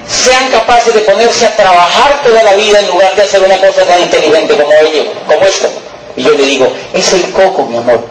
[0.09, 3.85] sean capaces de ponerse a trabajar toda la vida en lugar de hacer una cosa
[3.85, 4.71] tan inteligente como
[5.27, 5.69] como esto.
[6.17, 8.05] Y yo le digo, es el coco, mi amor.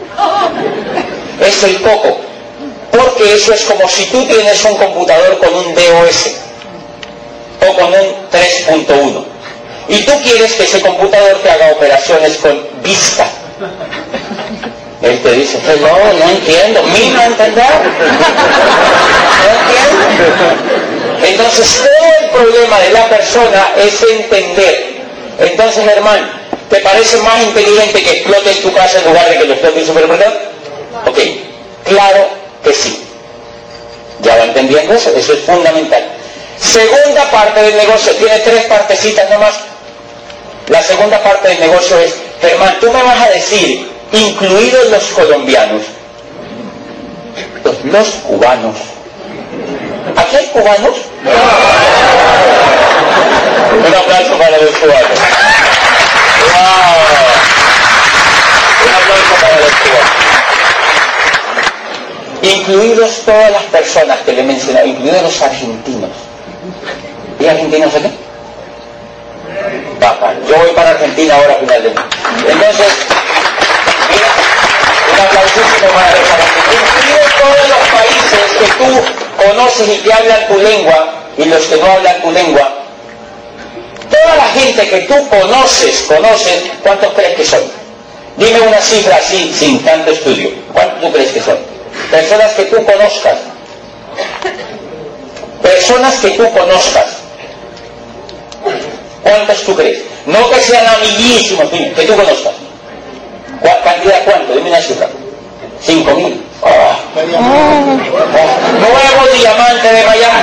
[1.40, 2.18] Es el coco.
[2.90, 6.30] Porque eso es como si tú tienes un computador con un DOS
[7.68, 9.36] o con un 3.1
[9.88, 13.28] y tú quieres que ese computador te haga operaciones con vista.
[15.02, 17.66] Él te dice, no, no entiendo, mismo entender.
[19.42, 20.85] No entiendo.
[21.36, 24.96] Entonces todo el problema de la persona es entender.
[25.38, 26.26] Entonces, hermano,
[26.70, 29.86] ¿te parece más inteligente que explotes tu casa en lugar de que lo explote el
[29.86, 30.32] supermercado?
[31.04, 31.18] Ok,
[31.84, 32.28] claro
[32.64, 33.04] que sí.
[34.22, 35.10] ¿Ya va entendiendo eso?
[35.14, 36.04] Eso es fundamental.
[36.58, 39.54] Segunda parte del negocio, tiene tres partecitas nomás.
[40.68, 45.82] La segunda parte del negocio es, Germán, tú me vas a decir, incluidos los colombianos,
[47.84, 48.95] los, cubanos.
[50.16, 50.96] ¿Aquí hay cubanos?
[53.86, 55.18] Un aplauso para los cubanos.
[56.52, 56.96] ¡Wow!
[58.86, 60.16] Un aplauso para los cubanos.
[62.42, 66.10] Incluidos todas las personas que le he mencionado, incluidos los argentinos.
[67.38, 68.10] ¿Y argentinos aquí?
[70.48, 72.00] Yo voy para Argentina ahora finalmente.
[72.48, 72.92] Entonces,
[74.10, 74.28] mira,
[75.12, 76.82] un aplausísimo para los argentinos.
[76.96, 81.76] Incluidos todos los países que tú conoces y que hablan tu lengua, y los que
[81.76, 82.74] no hablan tu lengua,
[84.10, 87.60] toda la gente que tú conoces, conoces, ¿cuántos crees que son?
[88.36, 90.50] Dime una cifra así, sin tanto estudio.
[90.72, 91.56] ¿Cuántos crees que son?
[92.10, 93.38] Personas que tú conozcas.
[95.62, 97.06] Personas que tú conozcas.
[99.22, 100.02] ¿Cuántas tú crees?
[100.26, 102.52] No que sean amiguísimos, que tú conozcas.
[103.82, 104.52] ¿Cantidad cuánto?
[104.54, 105.08] Dime una cifra.
[105.80, 106.45] Cinco mil.
[106.62, 108.10] De Miami.
[108.80, 110.42] Nuevo diamante de Miami.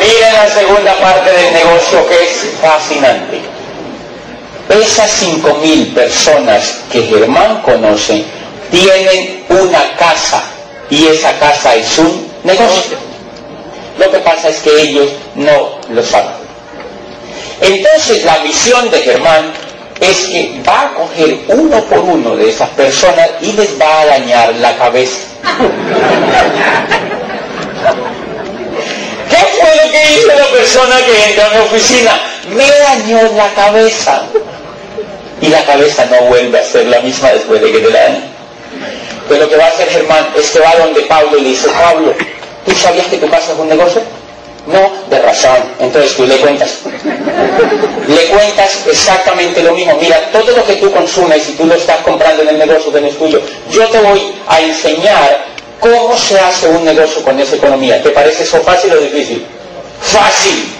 [0.00, 3.40] Miren la segunda parte del negocio que es fascinante.
[4.68, 8.24] Esas cinco mil personas que Germán conoce
[8.70, 10.42] tienen una casa
[10.88, 12.98] y esa casa es un negocio.
[13.98, 16.39] Lo que pasa es que ellos no lo saben.
[17.60, 19.52] Entonces la misión de Germán
[20.00, 24.06] es que va a coger uno por uno de esas personas y les va a
[24.06, 25.18] dañar la cabeza.
[29.28, 32.20] ¿Qué fue lo que hizo la persona que entra a mi oficina?
[32.48, 34.22] Me dañó la cabeza.
[35.42, 38.22] Y la cabeza no vuelve a ser la misma después de que te la dañe.
[39.28, 41.68] Pues lo que va a hacer Germán es que va donde Pablo y le dice,
[41.68, 42.14] Pablo,
[42.64, 44.02] ¿tú sabías que tu casa es un negocio?
[44.66, 45.56] No, de razón.
[45.78, 46.80] Entonces tú le cuentas.
[48.06, 49.96] Le cuentas exactamente lo mismo.
[50.00, 53.00] Mira, todo lo que tú consumes y tú lo estás comprando en el negocio que
[53.00, 53.40] no es tuyo,
[53.70, 55.44] yo te voy a enseñar
[55.80, 58.02] cómo se hace un negocio con esa economía.
[58.02, 59.46] ¿Te parece eso fácil o difícil?
[60.02, 60.74] Fácil.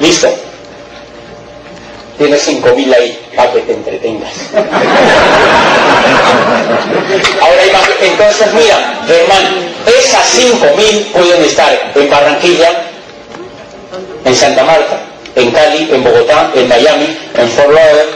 [0.00, 0.28] ¿Listo?
[2.18, 4.32] Tienes cinco mil ahí para que te entretengas.
[7.40, 7.62] Ahora,
[8.00, 12.85] entonces mira, Germán, esas cinco mil pueden estar en Barranquilla,
[14.26, 15.00] en Santa Marta,
[15.36, 18.10] en Cali, en Bogotá, en Miami, en Fort Lauderdale,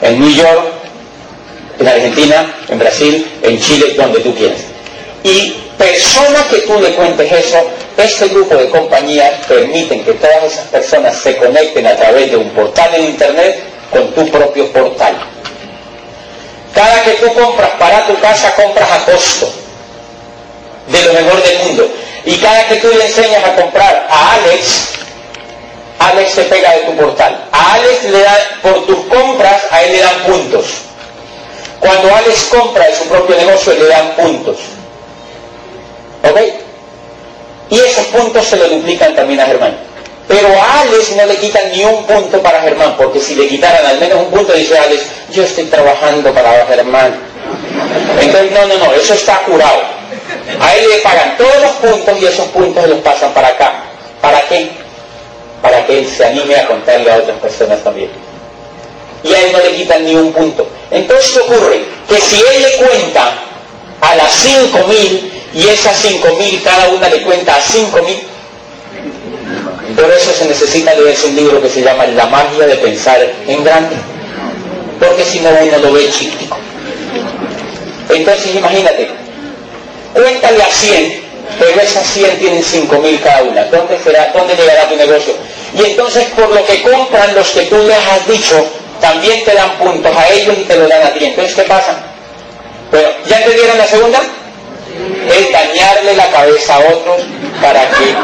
[0.00, 0.64] en New York,
[1.78, 4.60] en Argentina, en Brasil, en Chile, donde tú quieras.
[5.22, 7.58] Y personas que tú le cuentes eso,
[7.98, 12.48] este grupo de compañías permiten que todas esas personas se conecten a través de un
[12.50, 15.14] portal en Internet con tu propio portal.
[16.74, 19.52] Cada que tú compras para tu casa, compras a costo
[20.88, 21.88] de lo mejor del mundo.
[22.24, 25.01] Y cada que tú le enseñas a comprar a Alex,
[26.10, 27.48] Alex se pega de tu portal.
[27.52, 30.66] A Alex le da, por tus compras, a él le dan puntos.
[31.80, 34.56] Cuando Alex compra de su propio negocio, le dan puntos.
[36.22, 36.40] ¿Ok?
[37.70, 39.76] Y esos puntos se lo duplican también a Germán.
[40.28, 43.84] Pero a Alex no le quitan ni un punto para Germán, porque si le quitaran
[43.84, 47.14] al menos un punto, dice Alex, yo estoy trabajando para Germán.
[48.20, 49.82] Entonces, no, no, no, eso está curado.
[50.60, 53.72] A él le pagan todos los puntos y esos puntos los pasan para acá.
[54.20, 54.81] ¿Para qué?
[55.62, 58.10] Para que él se anime a contarle a otras personas también.
[59.22, 60.66] Y a él no le quitan ni un punto.
[60.90, 63.32] Entonces ocurre que si él le cuenta
[64.00, 68.22] a las 5.000 y esas 5.000 cada una le cuenta a 5.000,
[69.94, 73.62] por eso se necesita leerse un libro que se llama La magia de pensar en
[73.62, 73.96] grande,
[74.98, 76.56] porque si no uno lo ve chiquitico.
[78.08, 79.10] Entonces imagínate,
[80.14, 81.21] cuéntale a 100,
[81.58, 83.64] pero esas 100 tienen 5.000 cada una.
[83.64, 85.34] ¿Dónde, será, ¿Dónde llegará tu negocio?
[85.74, 88.64] Y entonces por lo que compran los que tú les has dicho,
[89.00, 91.24] también te dan puntos a ellos y te lo dan a ti.
[91.24, 91.96] Entonces, ¿qué pasa?
[92.90, 94.20] Bueno, ¿ya entendieron la segunda?
[95.28, 97.22] Es dañarle la cabeza a otros
[97.60, 98.14] para que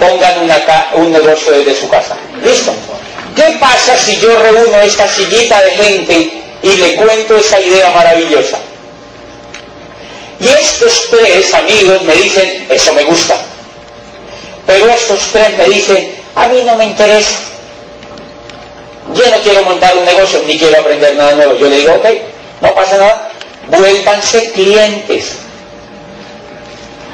[0.00, 2.16] pongan un negocio desde su casa.
[2.42, 2.72] ¿Listo?
[3.36, 8.58] ¿Qué pasa si yo reúno esta sillita de gente y le cuento esa idea maravillosa?
[10.44, 13.34] Y estos tres amigos me dicen, eso me gusta.
[14.66, 17.38] Pero estos tres me dicen, a mí no me interesa.
[19.14, 21.56] Yo no quiero montar un negocio ni quiero aprender nada nuevo.
[21.56, 22.06] Yo le digo, ok,
[22.60, 23.32] no pasa nada,
[23.68, 25.36] vuélvanse clientes.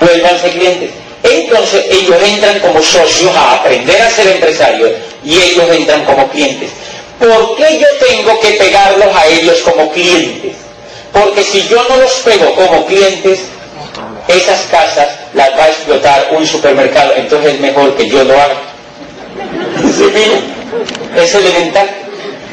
[0.00, 0.90] Vuélvanse clientes.
[1.22, 4.90] Entonces ellos entran como socios a aprender a ser empresarios
[5.22, 6.70] y ellos entran como clientes.
[7.20, 10.56] ¿Por qué yo tengo que pegarlos a ellos como clientes?
[11.12, 13.40] Porque si yo no los pego como clientes,
[14.28, 17.12] esas casas las va a explotar un supermercado.
[17.16, 18.56] Entonces es mejor que yo lo haga.
[21.16, 21.88] Es elemental.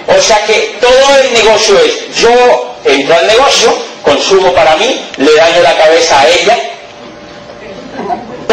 [0.07, 5.35] O sea que todo el negocio es, yo entro al negocio, consumo para mí, le
[5.35, 6.57] daño la cabeza a ella,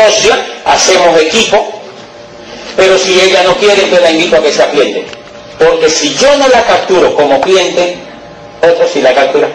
[0.04, 1.66] socia, hacemos equipo,
[2.76, 5.06] pero si ella no quiere, yo la invito a que sea cliente.
[5.58, 7.96] Porque si yo no la capturo como cliente,
[8.60, 9.48] otro sí la captura.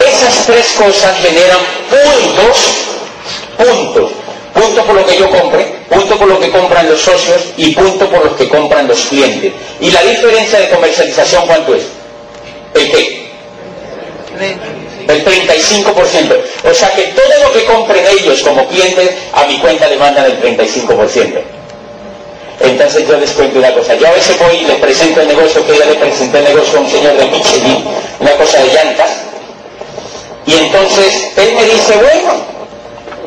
[0.00, 1.58] Esas tres cosas generan
[1.90, 2.58] puntos,
[3.56, 4.10] puntos,
[4.54, 8.08] punto por lo que yo compre, punto por lo que compran los socios y punto
[8.08, 9.52] por los que compran los clientes.
[9.80, 11.84] ¿Y la diferencia de comercialización cuánto es?
[12.74, 13.28] ¿El qué?
[15.08, 16.36] El 35%.
[16.70, 20.26] O sea que todo lo que compren ellos como clientes, a mi cuenta le mandan
[20.26, 21.57] el 35%.
[22.60, 23.94] Entonces yo les cuento una cosa.
[23.94, 26.78] Yo a veces voy y les presento el negocio, que ya le presenté el negocio
[26.78, 27.84] a un señor de Michelin,
[28.20, 29.10] una cosa de llantas.
[30.46, 32.34] Y entonces él me dice, bueno,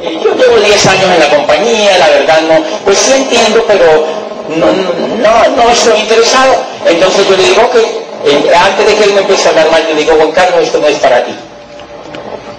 [0.01, 4.05] yo llevo 10 años en la compañía, la verdad no, pues sí entiendo, pero
[4.49, 6.55] no, no, no estoy interesado.
[6.86, 7.79] Entonces yo le digo que
[8.23, 10.63] eh, antes de que él me empiece a hablar mal, yo le digo, Juan Carlos,
[10.63, 11.36] esto no es para ti.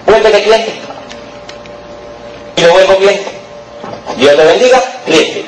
[0.05, 0.73] Vuelve de cliente.
[2.55, 3.42] Y lo vuelvo cliente.
[4.17, 5.45] Dios te bendiga, cliente.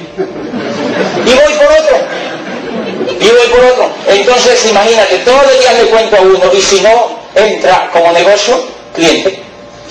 [1.25, 1.97] Y voy por otro.
[3.19, 3.89] Y voy por otro.
[4.07, 8.63] Entonces imagínate, todos los días le cuento a uno y si no entra como negocio,
[8.93, 9.39] cliente,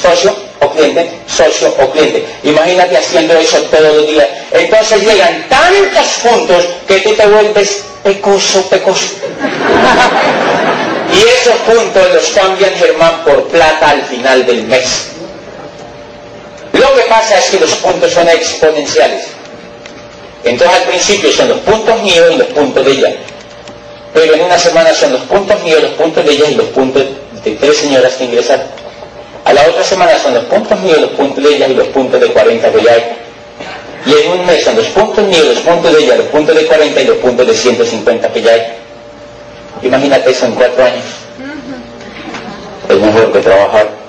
[0.01, 2.25] socio, o cliente, socio o cliente.
[2.43, 4.27] Imagínate haciendo eso todos los días.
[4.51, 9.07] Entonces llegan tantos puntos que tú te vuelves pecoso, pecoso.
[11.13, 15.14] Y esos puntos los cambian Germán por plata al final del mes.
[16.85, 19.29] Lo que pasa es que los puntos son exponenciales.
[20.45, 23.17] Entonces al principio son los puntos míos y los puntos de ella.
[24.13, 27.03] Pero en una semana son los puntos míos, los puntos de ella y los puntos
[27.43, 28.67] de tres señoras que ingresaron.
[29.47, 32.21] A la otra semana son los puntos míos, los puntos de ella y los puntos
[32.21, 33.05] de 40 que ya hay.
[34.05, 36.67] Y en un mes son los puntos míos, los puntos de ella, los puntos de
[36.67, 38.63] 40 y los puntos de 150 que ya hay.
[39.83, 41.05] Imagínate eso en cuatro años.
[42.91, 44.04] Es mejor que trabajar.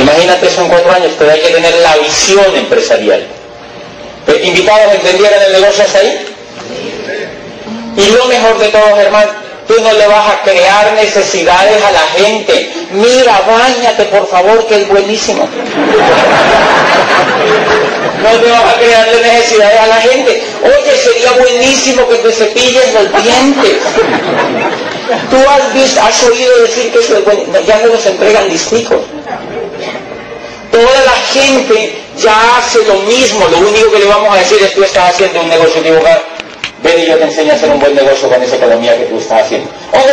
[0.00, 3.26] Imagínate eso en cuatro años, pero hay que tener la visión empresarial.
[4.42, 6.26] ¿Invitados entendieron el negocio hasta ahí?
[7.96, 9.30] Y lo mejor de todo, hermano,
[9.66, 12.72] Tú no le vas a crear necesidades a la gente.
[12.92, 15.48] Mira, bañate por favor, que es buenísimo.
[18.22, 20.42] No te vas a crearle necesidades a la gente.
[20.62, 23.78] Oye, sería buenísimo que te cepilles los dientes.
[25.30, 27.42] Tú has, visto, has oído decir que eso es bueno.
[27.66, 29.00] Ya no los entregan distintos.
[30.70, 33.46] Toda la gente ya hace lo mismo.
[33.48, 36.22] Lo único que le vamos a decir es tú estás haciendo un negocio equivocado.
[36.82, 39.18] Ven y yo te enseño a hacer un buen negocio con esa economía que tú
[39.18, 39.70] estás haciendo.
[39.92, 40.10] Ok,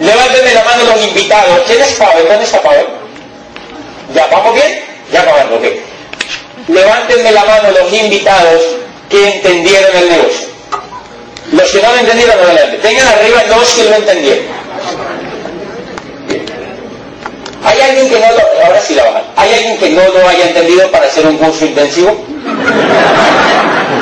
[0.00, 1.60] levántenme la mano los invitados.
[1.66, 2.28] ¿Quién es Pavel?
[2.28, 2.86] ¿Dónde está Pavel?
[4.14, 4.84] ¿Ya vamos bien?
[5.12, 5.64] Ya acabando, ok.
[6.68, 8.62] Levántenme la mano los invitados
[9.08, 10.48] que entendieron el negocio.
[11.52, 12.78] Los que no lo entendieron, no adelante.
[12.78, 14.44] Tengan arriba los que lo entendieron.
[17.64, 20.90] ¿Hay alguien que no lo, ahora sí la ¿hay alguien que no lo haya entendido
[20.90, 22.24] para hacer un curso intensivo?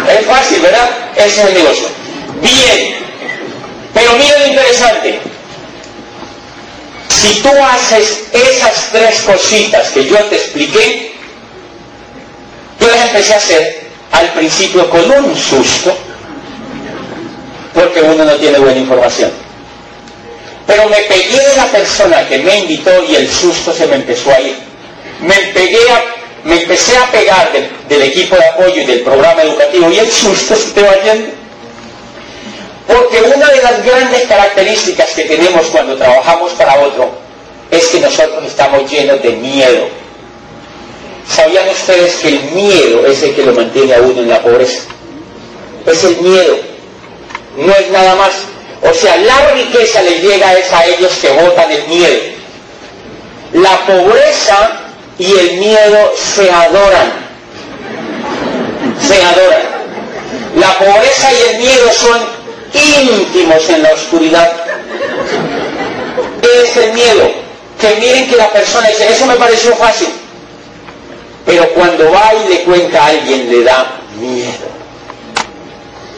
[0.08, 0.88] Es fácil, ¿verdad?
[1.16, 1.88] Ese es el negocio.
[2.42, 2.96] Bien.
[3.94, 5.20] Pero mira lo interesante.
[7.08, 11.12] Si tú haces esas tres cositas que yo te expliqué,
[12.78, 15.96] yo las empecé a hacer al principio con un susto,
[17.76, 19.30] porque uno no tiene buena información.
[20.66, 24.32] Pero me pegué de la persona que me invitó y el susto se me empezó
[24.32, 24.56] a ir.
[25.20, 25.78] Me pegué
[26.44, 27.50] me empecé a pegar
[27.88, 31.34] del, equipo de apoyo y del programa educativo y el susto se te va yendo.
[32.86, 37.10] Porque una de las grandes características que tenemos cuando trabajamos para otro
[37.70, 39.88] es que nosotros estamos llenos de miedo.
[41.28, 44.82] ¿Sabían ustedes que el miedo es el que lo mantiene a uno en la pobreza?
[45.84, 46.58] Es el miedo,
[47.56, 48.32] no es nada más.
[48.82, 52.20] O sea, la riqueza les llega es a ellos que votan el miedo.
[53.52, 54.80] La pobreza
[55.18, 57.12] y el miedo se adoran.
[59.00, 59.76] Se adoran.
[60.56, 62.20] La pobreza y el miedo son
[62.74, 64.52] íntimos en la oscuridad.
[66.42, 67.30] Es el miedo.
[67.80, 70.08] Que miren que la persona dice, eso me pareció fácil.
[71.44, 73.86] Pero cuando va y le cuenta a alguien, le da
[74.18, 74.75] miedo.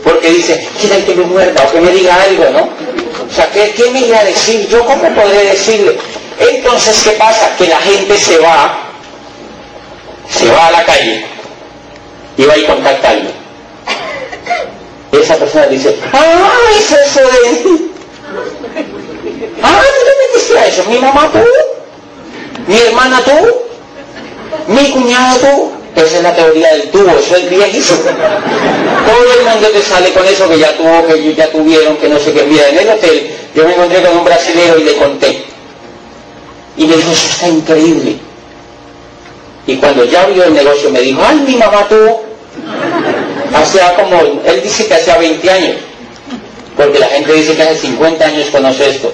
[0.08, 2.60] Porque dice, quieren que me muerda o que me diga algo, ¿no?
[2.60, 4.66] O sea, ¿qué, ¿qué me iba a decir?
[4.68, 5.98] ¿Yo cómo podré decirle?
[6.38, 7.54] Entonces, ¿qué pasa?
[7.58, 8.88] Que la gente se va
[10.28, 11.24] se va a la calle
[12.36, 13.34] y va y contacta a alguien.
[15.12, 17.88] Esa persona dice, ¡ay, eso de
[19.62, 20.84] Ah, ¿tú te metiste a eso?
[20.84, 21.44] ¿Mi mamá tú?
[22.66, 23.32] ¿Mi hermana tú?
[24.68, 25.77] ¿Mi cuñado tú?
[25.96, 28.00] Esa es la teoría del tubo, eso es viejísimo.
[28.00, 32.18] Todo el mundo te sale con eso que ya tuvo, que ya tuvieron, que no
[32.18, 32.44] sé qué.
[32.44, 35.44] Mira, en el hotel yo me encontré con un brasileño y le conté.
[36.76, 38.16] Y me dijo, eso está increíble.
[39.66, 42.24] Y cuando ya vio el negocio me dijo, ay, mi mamá tuvo.
[43.52, 45.76] Hacía como, él dice que hacía 20 años.
[46.76, 49.12] Porque la gente dice que hace 50 años conoce esto.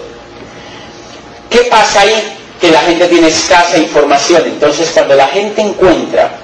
[1.48, 2.36] ¿Qué pasa ahí?
[2.60, 4.42] Que la gente tiene escasa información.
[4.44, 6.43] Entonces cuando la gente encuentra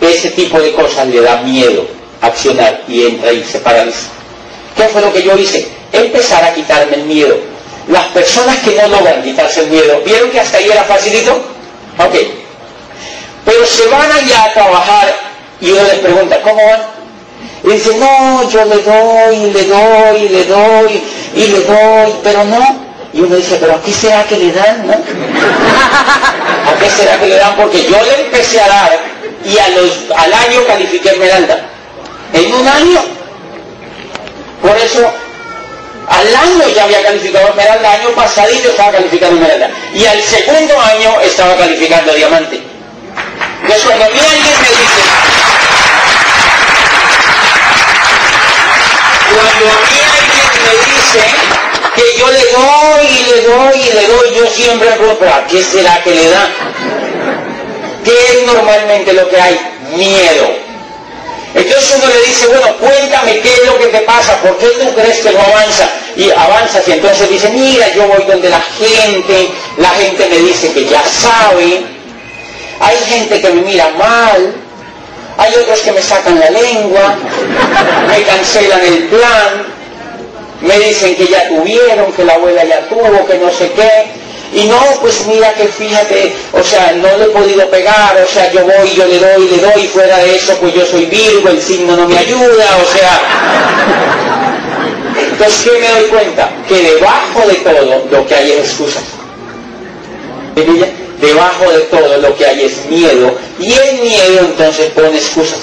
[0.00, 1.86] ese tipo de cosas le da miedo
[2.20, 4.08] accionar y entra y se paraliza.
[4.76, 5.68] ¿Qué fue lo que yo hice?
[5.92, 7.36] Empezar a quitarme el miedo.
[7.88, 11.32] Las personas que no logran quitarse el miedo, ¿vieron que hasta ahí era facilito?
[11.98, 12.14] Ok.
[13.44, 15.14] Pero se van allá a trabajar
[15.60, 16.80] y uno les pregunta, ¿cómo van?
[17.64, 21.02] Y dice, no, yo le doy, le doy, le doy,
[21.34, 22.86] y le doy, pero no.
[23.12, 24.92] Y uno dice, pero ¿a qué será que le dan, no?
[24.92, 27.56] ¿A qué será que le dan?
[27.56, 31.58] Porque yo le empecé a dar y a los, al año califiqué Esmeralda.
[32.32, 33.00] En un año.
[34.62, 35.12] Por eso,
[36.08, 39.70] al año ya había calificado Esmeralda, año pasadito estaba calificando Esmeralda.
[39.94, 42.62] Y al segundo año estaba calificando Diamante.
[43.62, 45.02] Entonces cuando a mí alguien me dice,
[49.34, 51.46] cuando a mí alguien me dice
[51.96, 55.46] que yo le doy y le doy y le doy, yo siempre me pregunto, ¿a
[55.46, 56.48] qué será que le da?
[58.06, 59.58] ¿Qué es normalmente lo que hay?
[59.96, 60.46] Miedo.
[61.56, 64.94] Entonces uno le dice, bueno, cuéntame qué es lo que te pasa, ¿por qué tú
[64.94, 65.90] crees que no avanza?
[66.14, 69.48] Y avanzas y entonces dice, mira, yo voy donde la gente,
[69.78, 71.82] la gente me dice que ya sabe,
[72.78, 74.54] hay gente que me mira mal,
[75.38, 77.16] hay otros que me sacan la lengua,
[78.06, 79.66] me cancelan el plan,
[80.60, 84.25] me dicen que ya tuvieron, que la abuela ya tuvo, que no sé qué,
[84.56, 88.50] y no, pues mira que fíjate, o sea, no le he podido pegar, o sea,
[88.50, 91.60] yo voy, yo le doy, le doy, fuera de eso, pues yo soy Virgo, el
[91.60, 93.20] signo no me ayuda, o sea.
[95.30, 96.50] Entonces, ¿qué me doy cuenta?
[96.66, 99.02] Que debajo de todo lo que hay es excusas.
[101.20, 105.60] Debajo de todo lo que hay es miedo, y el miedo entonces pone excusas.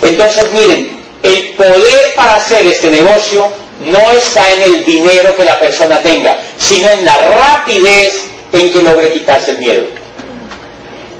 [0.00, 3.46] Entonces, miren, el poder para hacer este negocio
[3.80, 8.82] no está en el dinero que la persona tenga, sino en la rapidez en que
[8.82, 9.84] logre quitarse el miedo.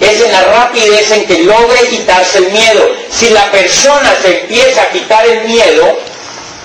[0.00, 2.88] Es en la rapidez en que logre quitarse el miedo.
[3.10, 5.98] Si la persona se empieza a quitar el miedo,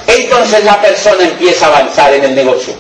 [0.07, 2.73] entonces la persona empieza a avanzar en el negocio.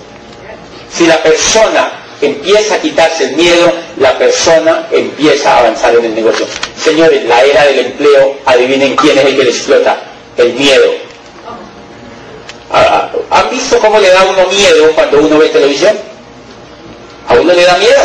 [0.91, 1.91] Si la persona
[2.21, 6.45] empieza a quitarse el miedo, la persona empieza a avanzar en el negocio.
[6.81, 9.97] Señores, la era del empleo, adivinen quién es el que le explota.
[10.37, 11.04] El miedo.
[12.71, 15.95] ¿Han visto cómo le da a uno miedo cuando uno ve televisión?
[17.27, 18.01] A uno le da miedo.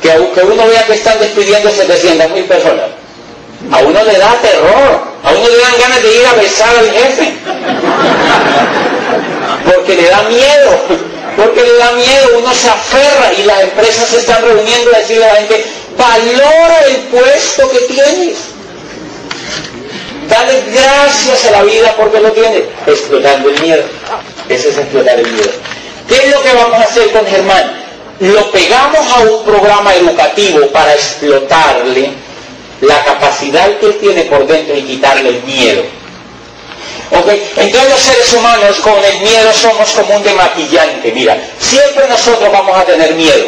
[0.00, 2.86] Que, que uno vea que están despidiendo 700 mil personas.
[3.70, 5.00] A uno le da terror.
[5.24, 7.34] A uno le dan ganas de ir a besar al jefe.
[9.64, 10.80] Porque le da miedo.
[11.36, 12.38] Porque le da miedo.
[12.38, 15.64] Uno se aferra y las empresas se están reuniendo a decirle a la gente,
[15.96, 18.51] valora el puesto que tienes.
[20.28, 22.64] Dale gracias a la vida porque lo tiene.
[22.86, 23.82] Explotando el miedo.
[24.48, 25.50] Ese es explotar el miedo.
[26.08, 27.82] ¿Qué es lo que vamos a hacer con Germán?
[28.20, 32.10] Lo pegamos a un programa educativo para explotarle
[32.80, 35.82] la capacidad que él tiene por dentro y quitarle el miedo.
[37.10, 37.28] ¿Ok?
[37.56, 41.12] Entonces los seres humanos con el miedo somos como un demaquillante.
[41.12, 43.46] Mira, siempre nosotros vamos a tener miedo.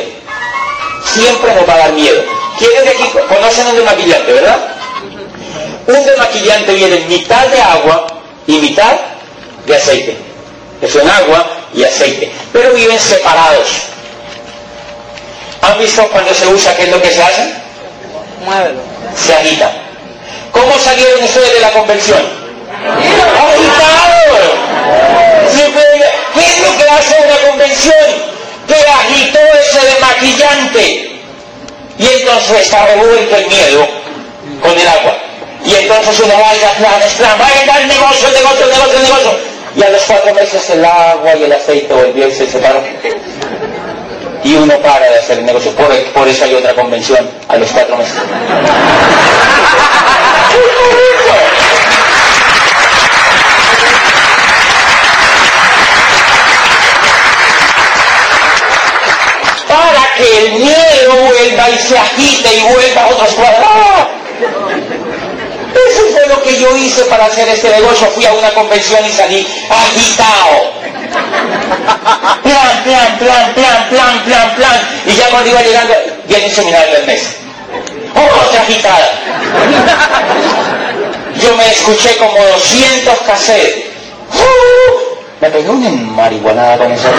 [1.04, 2.22] Siempre nos va a dar miedo.
[2.58, 4.73] ¿Quiénes de aquí conocen un demaquillante, verdad?
[5.86, 8.06] Un demaquillante viene mitad de agua
[8.46, 8.92] y mitad
[9.66, 10.16] de aceite.
[10.80, 12.30] Es en agua y aceite.
[12.52, 13.68] Pero viven separados.
[15.62, 17.54] ¿Han visto cuando se usa qué es lo que se hace?
[18.44, 18.80] Muévelo.
[19.16, 19.72] Se agita.
[20.52, 22.20] ¿Cómo salieron ustedes de la convención?
[22.86, 24.14] ¡Agitados!
[26.34, 28.34] ¿Qué es lo que hace una convención?
[28.68, 31.20] Que agitó ese demaquillante.
[31.98, 33.88] Y entonces está revuelto el miedo
[34.62, 35.16] con el agua.
[35.64, 39.02] Y entonces uno va y la exclama, va el negocio, el negocio, el negocio, el
[39.02, 39.54] negocio.
[39.76, 42.84] Y a los cuatro meses el agua y el aceite el bien se separan.
[44.44, 45.72] Y uno para de hacer el negocio.
[45.72, 48.14] Por, eso hay otra convención a los cuatro meses.
[59.66, 64.23] Para que el miedo vuelva y se agite y vuelva a otros cuadros.
[66.28, 68.06] Lo que yo hice para hacer este negocio.
[68.08, 70.72] Fui a una convención y salí agitado.
[72.42, 74.80] Plan, plan, plan, plan, plan, plan, plan.
[75.06, 75.94] Y ya cuando iba llegando,
[76.26, 77.22] viene un seminario del mes.
[78.14, 79.10] Otra agitada.
[81.40, 83.84] Yo me escuché como 200 cassettes.
[84.32, 85.14] ¡Uh!
[85.40, 87.16] Me pegué una marihuanada con esa ¿De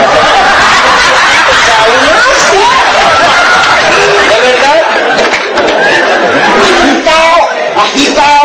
[4.40, 4.82] verdad?
[6.82, 8.35] Agitado, agitado,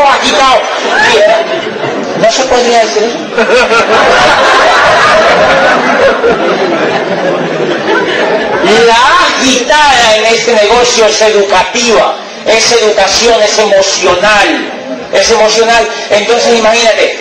[2.20, 3.16] ¿No se podría decir?
[8.88, 8.96] La
[9.28, 12.16] agitada en este negocio es educativa,
[12.48, 14.72] es educación, es emocional,
[15.14, 15.88] es emocional.
[16.10, 17.20] Entonces imagínate,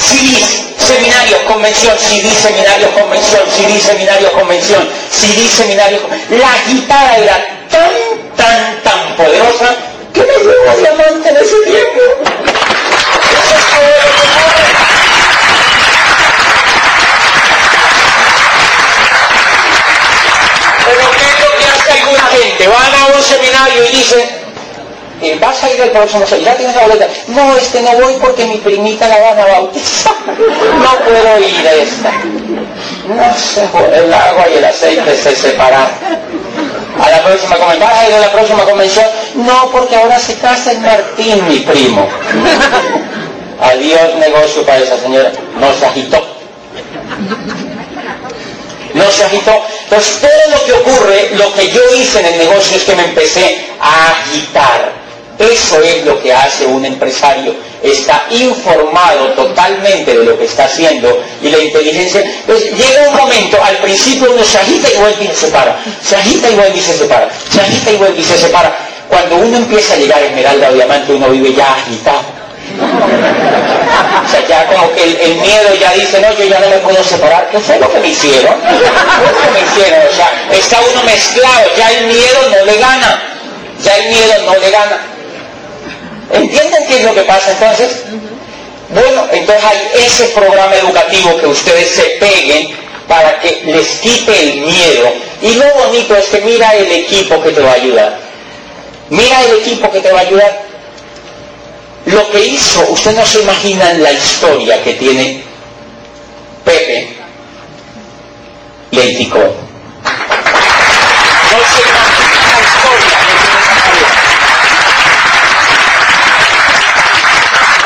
[0.00, 7.90] CIDIS, seminarios, convención, CD, seminarios, convención, CD, seminarios, convención, CD, seminarios, la agitada era tan,
[8.36, 9.76] tan, tan poderosa
[10.14, 12.00] que me dio a diamante en ese tiempo.
[13.42, 14.34] Eso es todo lo que
[20.86, 22.68] Pero ¿qué es lo que hace alguna gente?
[22.68, 24.44] Van a un seminario y dicen,
[25.22, 25.36] eh,
[25.98, 26.52] ¿vas a ir al próximo seminario?
[26.52, 27.08] ¿Ya tienes la boleta?
[27.28, 30.14] No, este no voy porque mi primita la van a bautizar.
[30.26, 32.12] No puedo ir a esta.
[33.08, 35.86] No sé, el agua y el aceite se separan.
[37.00, 39.06] A la próxima convención, ¿vas a ir a la próxima convención?
[39.34, 42.08] No, porque ahora se casa el Martín, mi primo.
[43.60, 45.32] Adiós negocio para esa señora.
[45.58, 46.34] No se agitó
[48.94, 49.60] no se agitó.
[49.84, 53.04] Entonces todo lo que ocurre, lo que yo hice en el negocio es que me
[53.04, 55.03] empecé a agitar.
[55.38, 57.54] Eso es lo que hace un empresario.
[57.82, 62.20] Está informado totalmente de lo que está haciendo y la inteligencia.
[62.22, 65.76] Entonces llega un momento, al principio uno se agita y vuelve y se separa.
[66.02, 67.28] Se agita y vuelve y se separa.
[67.50, 68.76] Se agita y vuelve y se separa.
[69.08, 72.44] Cuando uno empieza a llegar a Esmeralda o Diamante, uno vive ya agitado.
[74.24, 77.02] O sea, ya como que el, miedo ya dice, no, yo ya no me puedo
[77.04, 77.48] separar.
[77.50, 78.54] ¿Qué fue lo que me hicieron?
[78.60, 80.00] ¿Qué fue lo que me hicieron?
[80.08, 83.22] O sea, está uno mezclado, ya el miedo no le gana.
[83.82, 85.13] Ya el miedo no le gana.
[86.32, 88.02] ¿Entienden qué es lo que pasa entonces?
[88.90, 92.76] Bueno, entonces hay ese programa educativo que ustedes se peguen
[93.08, 95.12] para que les quite el miedo.
[95.42, 98.18] Y lo bonito es que mira el equipo que te va a ayudar.
[99.10, 100.64] Mira el equipo que te va a ayudar.
[102.06, 105.42] Lo que hizo, usted no se imagina la historia que tiene
[106.64, 107.16] Pepe
[108.90, 109.38] Leiticó.
[109.38, 109.54] No
[111.70, 113.34] se imagina la historia que
[113.90, 114.24] tiene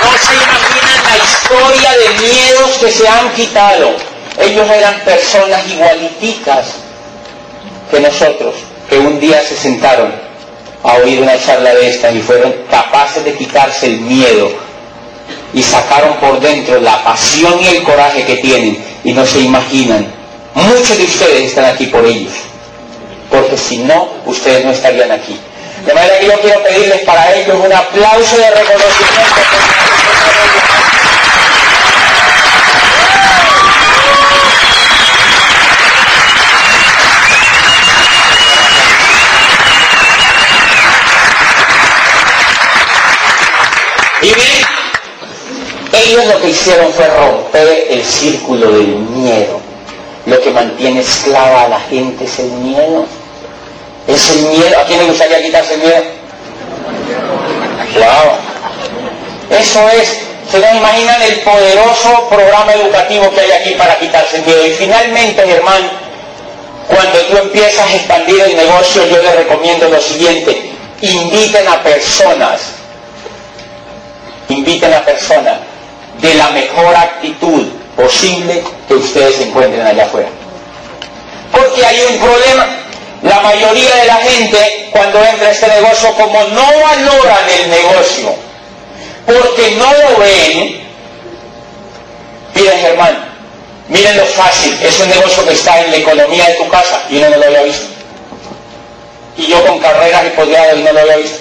[0.05, 1.17] No se imaginan la
[1.49, 3.97] historia de miedos que se han quitado.
[4.39, 6.67] Ellos eran personas igualiticas
[7.91, 8.55] que nosotros,
[8.89, 10.13] que un día se sentaron
[10.83, 14.51] a oír una charla de esta y fueron capaces de quitarse el miedo
[15.55, 20.07] y sacaron por dentro la pasión y el coraje que tienen y no se imaginan.
[20.55, 22.33] Muchos de ustedes están aquí por ellos,
[23.31, 25.39] porque si no, ustedes no estarían aquí.
[25.87, 29.43] De manera que yo quiero pedirles para ellos un aplauso de reconocimiento.
[44.21, 44.67] Y bien,
[45.93, 49.61] ellos que hicieron fue romper el círculo del miedo.
[50.27, 53.07] Lo que mantiene esclava a la gente es el miedo.
[54.07, 54.79] Es el miedo.
[54.79, 56.03] ¿A quién le gustaría quitarse el miedo?
[57.95, 58.33] Claro.
[59.51, 60.19] Eso es.
[60.51, 64.67] Se nos imaginan el poderoso programa educativo que hay aquí para quitarse el miedo.
[64.67, 65.91] Y finalmente, hermano,
[66.87, 70.73] cuando tú empiezas a expandir el negocio, yo les recomiendo lo siguiente.
[71.03, 72.79] Inviten a personas
[74.49, 75.61] inviten a la persona
[76.21, 77.67] de la mejor actitud
[77.97, 80.29] posible que ustedes encuentren allá afuera.
[81.53, 82.67] Porque hay un problema.
[83.23, 88.35] La mayoría de la gente cuando entra a este negocio, como no valoran el negocio,
[89.27, 90.81] porque no lo ven,
[92.55, 93.29] miren Germán,
[93.89, 97.17] miren lo fácil, es un negocio que está en la economía de tu casa y
[97.17, 97.87] uno no lo había visto.
[99.37, 101.39] Y yo con carreras y posgrados no lo había visto.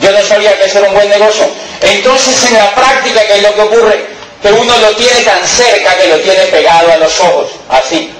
[0.00, 1.46] Yo no sabía que eso era un buen negocio.
[1.82, 4.06] Entonces en la práctica, ¿qué es lo que ocurre?
[4.40, 8.12] Que uno lo tiene tan cerca que lo tiene pegado a los ojos, así.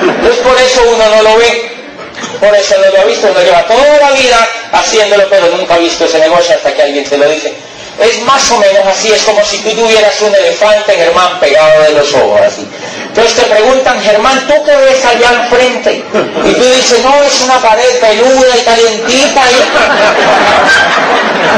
[0.00, 1.70] Entonces por eso uno no lo ve,
[2.40, 5.78] por eso no lo ha visto, uno lleva toda la vida haciéndolo, pero nunca ha
[5.78, 7.54] visto ese negocio hasta que alguien se lo dice.
[8.00, 11.90] Es más o menos así, es como si tú tuvieras un elefante, Germán, pegado de
[11.90, 12.66] los ojos, así.
[13.08, 16.02] Entonces te preguntan, Germán, ¿tú qué ves allá al frente?
[16.44, 19.42] Y tú dices, no, es una pared peluda y calientita.
[19.50, 19.54] Y...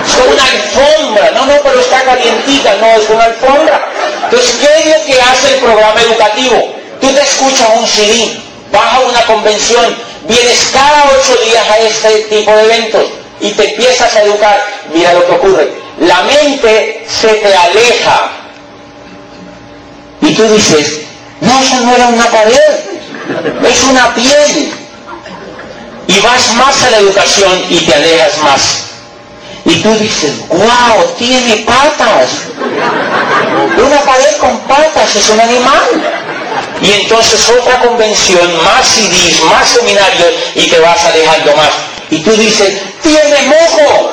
[0.04, 1.30] Es una alfombra.
[1.30, 2.74] No, no, pero está calientita.
[2.80, 3.88] No, es una alfombra.
[4.24, 6.74] Entonces, ¿qué es lo que hace el programa educativo?
[7.00, 8.36] Tú te escuchas un CD,
[8.72, 13.04] vas a una convención, vienes cada ocho días a este tipo de eventos
[13.40, 14.60] y te empiezas a educar.
[14.92, 15.83] Mira lo que ocurre.
[16.00, 18.30] La mente se te aleja.
[20.20, 21.02] Y tú dices,
[21.40, 22.58] no, eso no era una pared,
[23.68, 24.72] es una piel.
[26.06, 28.60] Y vas más a la educación y te alejas más.
[29.64, 32.28] Y tú dices, wow, tiene patas.
[33.78, 36.14] Una pared con patas es un animal.
[36.82, 41.93] Y entonces otra convención, más CDs, más seminarios y te vas alejando más.
[42.14, 44.12] Y tú dices, tiene mojo.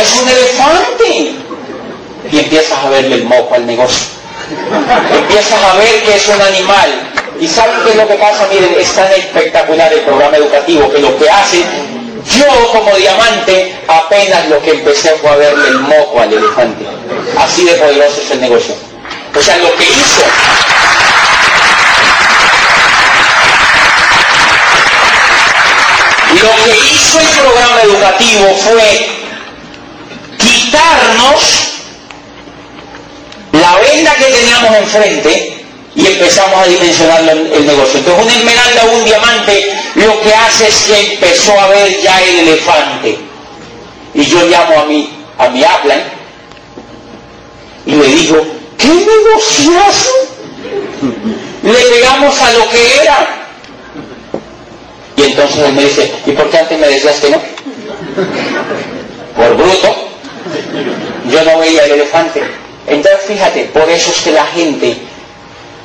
[0.00, 1.34] Es un elefante.
[2.30, 4.06] Y empiezas a verle el mojo al negocio.
[5.18, 7.10] Empiezas a ver que es un animal.
[7.40, 8.46] ¿Y saben qué es lo que pasa?
[8.52, 11.64] Miren, es tan espectacular el programa educativo que lo que hace
[12.38, 16.86] yo como diamante apenas lo que empecé fue a verle el moco al elefante.
[17.36, 18.74] Así de poderoso es el negocio.
[19.34, 20.22] O sea, lo que hizo...
[26.42, 29.08] Lo que hizo el programa educativo fue
[30.38, 31.42] quitarnos
[33.52, 35.64] la venda que teníamos enfrente
[35.94, 37.98] y empezamos a dimensionar el negocio.
[37.98, 42.20] Entonces una esmeralda o un diamante lo que hace es que empezó a ver ya
[42.22, 43.18] el elefante.
[44.14, 45.96] Y yo llamo a mi, a mi habla
[47.86, 48.44] y le digo,
[48.76, 50.10] ¿qué negociazo?
[51.62, 53.45] Le pegamos a lo que era.
[55.16, 57.40] Y entonces él me dice, ¿y por qué antes me decías que no?
[59.36, 59.94] Por bruto.
[61.30, 62.42] Yo no veía el elefante.
[62.86, 64.96] Entonces fíjate, por eso es que la gente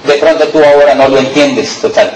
[0.06, 2.12] de pronto tú ahora no lo entiendes total.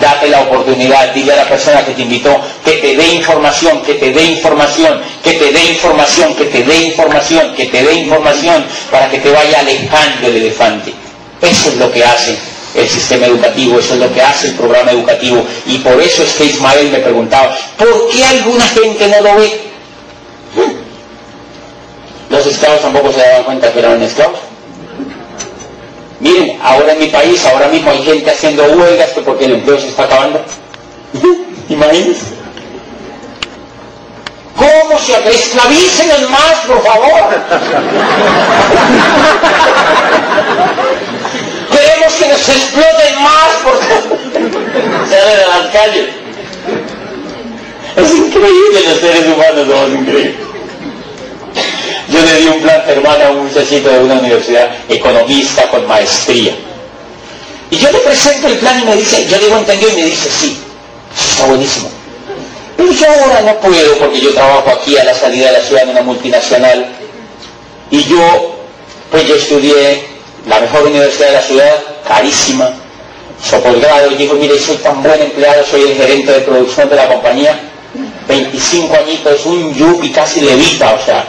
[0.00, 3.94] Date la oportunidad, dile a la persona que te invitó que te dé información, que
[3.94, 8.64] te dé información, que te dé información, que te dé información, que te dé información
[8.90, 10.92] para que te vaya alejando el elefante.
[11.40, 12.38] Eso es lo que hace
[12.74, 15.44] el sistema educativo, eso es lo que hace el programa educativo.
[15.66, 19.60] Y por eso es que Ismael me preguntaba, ¿por qué alguna gente no lo ve?
[22.30, 24.38] Los esclavos tampoco se daban cuenta que eran esclavos.
[26.20, 29.88] Miren, ahora en mi país, ahora mismo hay gente haciendo huelgas porque el empleo se
[29.88, 30.40] está acabando.
[31.68, 32.38] Imagínense.
[34.56, 37.28] ¿Cómo se esclavicen el más, por favor?
[41.70, 43.78] Queremos que nos exploten más, por.
[45.08, 46.08] Salen a las calles.
[47.96, 50.36] Es increíble los seres humanos, somos increíbles.
[52.08, 56.56] Yo le di un plan hermano a un muchachito de una universidad, economista con maestría.
[57.70, 60.30] Y yo le presento el plan y me dice, yo digo, entendió y me dice,
[60.30, 60.58] sí,
[61.14, 61.90] está buenísimo.
[62.76, 65.82] Pero yo ahora no puedo porque yo trabajo aquí a la salida de la ciudad
[65.82, 66.86] en una multinacional
[67.90, 68.56] y yo,
[69.10, 70.06] pues yo estudié
[70.48, 71.76] la mejor universidad de la ciudad,
[72.06, 72.70] carísima,
[73.42, 77.08] soportado, y digo, mire, soy tan buen empleado, soy el gerente de producción de la
[77.08, 77.60] compañía,
[78.26, 81.24] 25 añitos, un yupi casi levita, o sea,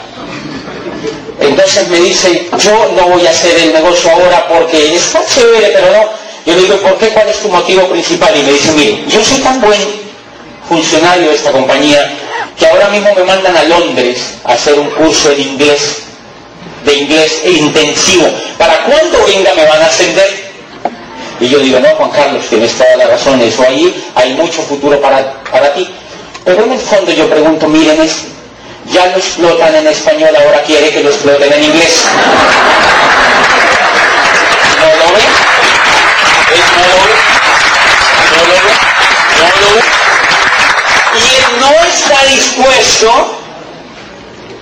[1.39, 5.91] entonces me dice, yo no voy a hacer el negocio ahora porque está chévere, pero
[5.91, 6.09] no.
[6.45, 7.09] Yo le digo, ¿por qué?
[7.09, 8.35] ¿Cuál es tu motivo principal?
[8.37, 9.79] Y me dice, mire, yo soy tan buen
[10.67, 12.11] funcionario de esta compañía
[12.57, 16.03] que ahora mismo me mandan a Londres a hacer un curso de inglés,
[16.83, 18.27] de inglés intensivo.
[18.57, 20.49] ¿Para cuándo venga me van a ascender?
[21.39, 24.99] Y yo digo, no, Juan Carlos, tienes toda la razón, eso ahí hay mucho futuro
[24.99, 25.89] para, para ti.
[26.43, 28.25] Pero en el fondo yo pregunto, miren, es
[28.91, 32.05] ya lo explotan en español, ahora quiere que lo exploten en inglés.
[34.79, 35.21] ¿No lo ve?
[36.75, 37.13] ¿No lo ve?
[38.35, 38.73] ¿No lo ve?
[39.37, 39.81] ¿No lo ve?
[41.15, 43.38] Y él no está dispuesto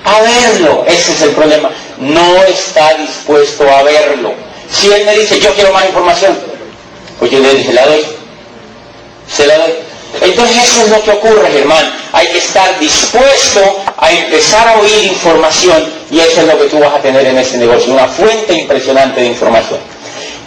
[0.08, 0.86] a verlo.
[0.88, 1.70] Ese es el problema.
[2.00, 4.34] No está dispuesto a verlo.
[4.72, 6.38] Si él me dice, yo quiero más información,
[7.20, 8.06] pues yo le dije, la doy.
[9.28, 9.74] Se la doy.
[10.22, 11.94] Entonces eso es lo que ocurre, Germán.
[12.14, 16.80] Hay que estar dispuesto a empezar a oír información y eso es lo que tú
[16.80, 19.80] vas a tener en ese negocio, una fuente impresionante de información.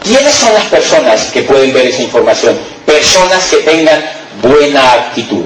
[0.03, 2.59] ¿Quiénes son las personas que pueden ver esa información?
[2.87, 4.03] Personas que tengan
[4.43, 5.45] buena actitud.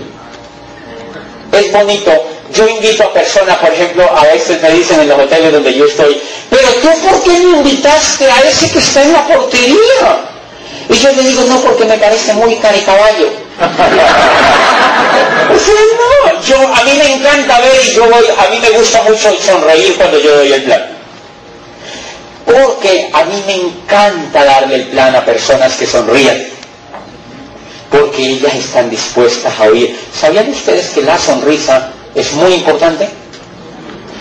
[1.53, 2.34] Es bonito.
[2.55, 5.87] Yo invito a personas, por ejemplo, a veces me dicen en los hoteles donde yo
[5.87, 9.77] estoy, pero tú por qué me invitaste a ese que está en la portería?
[10.89, 13.29] Y yo le digo, no, porque me parece muy caricaballo.
[15.51, 19.35] no, yo, a mí me encanta ver y yo voy, a mí me gusta mucho
[19.41, 20.87] sonreír cuando yo doy el plan.
[22.47, 26.47] Porque a mí me encanta darle el plan a personas que sonrían.
[27.91, 29.99] Porque ellas están dispuestas a oír.
[30.13, 33.09] ¿Sabían ustedes que la sonrisa es muy importante?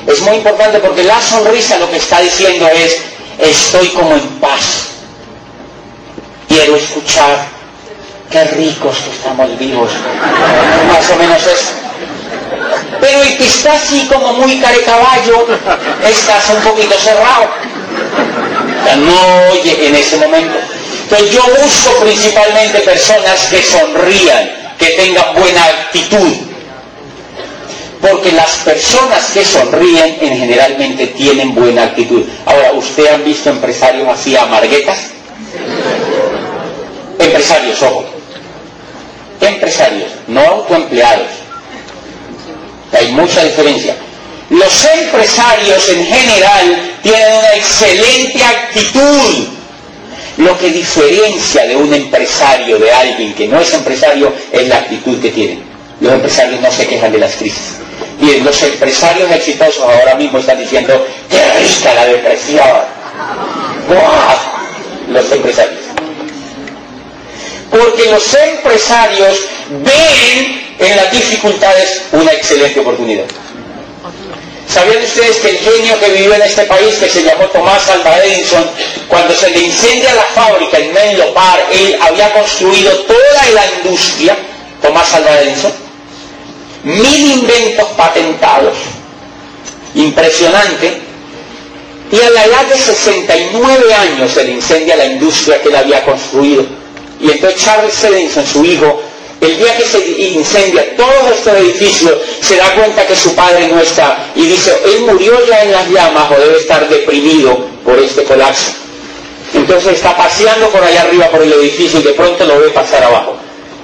[0.07, 2.97] Es muy importante porque la sonrisa lo que está diciendo es,
[3.39, 4.89] estoy como en paz.
[6.47, 7.47] Quiero escuchar,
[8.29, 9.91] qué ricos que estamos vivos.
[10.87, 11.71] Más o menos eso.
[12.99, 15.47] Pero el que está así como muy carecaballo,
[16.05, 17.49] estás un poquito cerrado.
[18.97, 20.57] no oye en ese momento.
[21.03, 26.52] Entonces yo busco principalmente personas que sonrían, que tengan buena actitud.
[28.03, 32.25] Porque las personas que sonríen en generalmente tienen buena actitud.
[32.45, 34.97] Ahora, ¿usted han visto empresarios así amarguetas?
[37.17, 38.03] Empresarios, ojo.
[39.39, 41.29] Empresarios, no autoempleados.
[42.91, 43.95] Hay mucha diferencia.
[44.49, 49.47] Los empresarios en general tienen una excelente actitud.
[50.35, 55.21] Lo que diferencia de un empresario de alguien que no es empresario es la actitud
[55.21, 55.63] que tienen.
[56.01, 57.82] Los empresarios no se quejan de las crisis.
[58.23, 62.67] Y los empresarios exitosos ahora mismo están diciendo, qué rica la depresión.
[63.89, 65.13] ¡Wow!
[65.13, 65.81] Los empresarios.
[67.69, 73.25] Porque los empresarios ven en las dificultades una excelente oportunidad.
[74.69, 78.23] ¿Sabían ustedes que el genio que vivió en este país, que se llamó Tomás Alva
[78.23, 78.63] Edison,
[79.09, 84.37] cuando se le incendia la fábrica en Menlo Park, él había construido toda la industria,
[84.81, 85.82] Tomás Alva Edison,
[86.83, 88.77] mil inventos patentados,
[89.95, 91.01] impresionante,
[92.11, 96.05] y a la edad de 69 años se le incendia la industria que él había
[96.05, 96.63] construido.
[97.19, 99.01] Y entonces Charles Edison, su hijo,
[99.41, 103.79] el día que se incendia todo este edificio, se da cuenta que su padre no
[103.79, 108.23] está y dice, él murió ya en las llamas o debe estar deprimido por este
[108.23, 108.73] colapso.
[109.53, 113.03] Entonces está paseando por allá arriba por el edificio y de pronto lo ve pasar
[113.03, 113.37] abajo.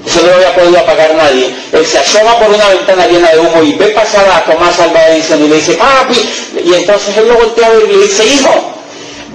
[0.06, 1.54] Eso no lo había podido apagar nadie.
[1.72, 5.02] Él se asoma por una ventana llena de humo y ve pasar a Tomás Alba
[5.10, 6.30] y le dice, papi,
[6.64, 8.72] y entonces él lo voltea a ver y le dice, hijo,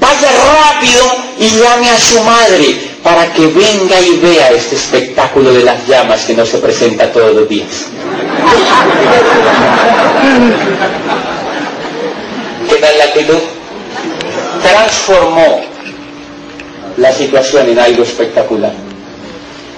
[0.01, 1.05] vaya rápido
[1.39, 6.25] y llame a su madre para que venga y vea este espectáculo de las llamas
[6.25, 7.69] que no se presenta todos los días.
[12.69, 13.39] ¿Qué tal la actitud?
[14.63, 15.61] Transformó
[16.97, 18.73] la situación en algo espectacular.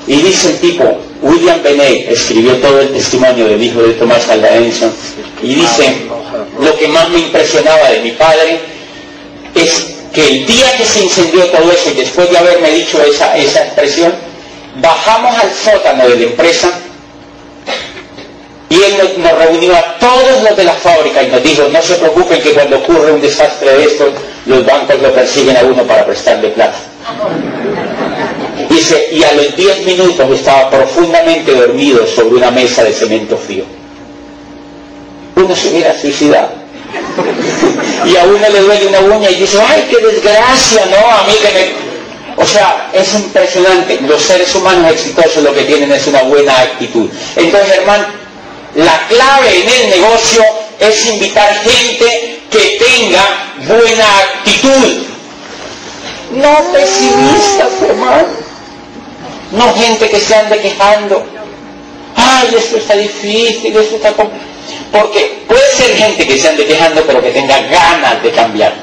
[0.07, 4.49] Y dice el tipo, William Benet escribió todo el testimonio del hijo de Tomás Alva
[4.51, 4.93] Edison,
[5.43, 6.07] y dice,
[6.61, 8.61] lo que más me impresionaba de mi padre
[9.55, 13.37] es que el día que se incendió todo eso y después de haberme dicho esa,
[13.37, 14.15] esa expresión,
[14.77, 16.73] bajamos al sótano de la empresa
[18.69, 21.95] y él nos, reunió a todos los de la fábrica y nos dijo, no se
[21.95, 24.13] preocupen que cuando ocurre un desastre de esto,
[24.47, 26.79] los bancos lo persiguen a uno para prestarle plata.
[28.77, 33.65] Dice, y a los 10 minutos estaba profundamente dormido sobre una mesa de cemento frío.
[35.35, 36.51] Uno se hubiera suicidado
[38.05, 41.11] y a uno le duele una uña y dice, ay, qué desgracia, ¿no?
[41.11, 42.43] A mí que me...
[42.43, 43.99] O sea, es impresionante.
[44.03, 47.09] Los seres humanos exitosos lo que tienen es una buena actitud.
[47.35, 48.05] Entonces, hermano,
[48.75, 50.45] la clave en el negocio
[50.79, 55.07] es invitar gente que tenga buena actitud.
[56.33, 58.46] No pesimistas, hermano.
[59.53, 61.25] No gente que se ande quejando.
[62.17, 64.57] Ay, esto está difícil, esto está complicado
[64.93, 68.75] porque puede ser gente que se ande quejando, pero que tenga ganas de cambiar.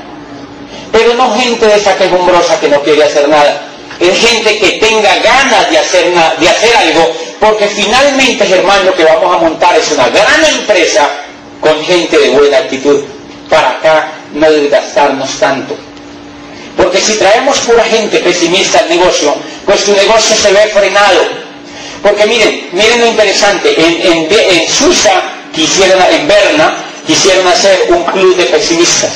[0.91, 3.61] Pero no gente de esa quejumbrosa que no quiere hacer nada.
[3.99, 9.03] Es gente que tenga ganas de hacer, de hacer algo, porque finalmente, hermano, lo que
[9.03, 11.09] vamos a montar es una gran empresa
[11.59, 13.01] con gente de buena actitud
[13.49, 15.76] para acá no desgastarnos tanto.
[16.78, 21.21] Porque si traemos pura gente pesimista al negocio, pues tu negocio se ve frenado.
[22.01, 25.11] Porque miren, miren lo interesante, en, en Suiza
[25.53, 29.11] quisieron, en Berna, quisieron hacer un club de pesimistas.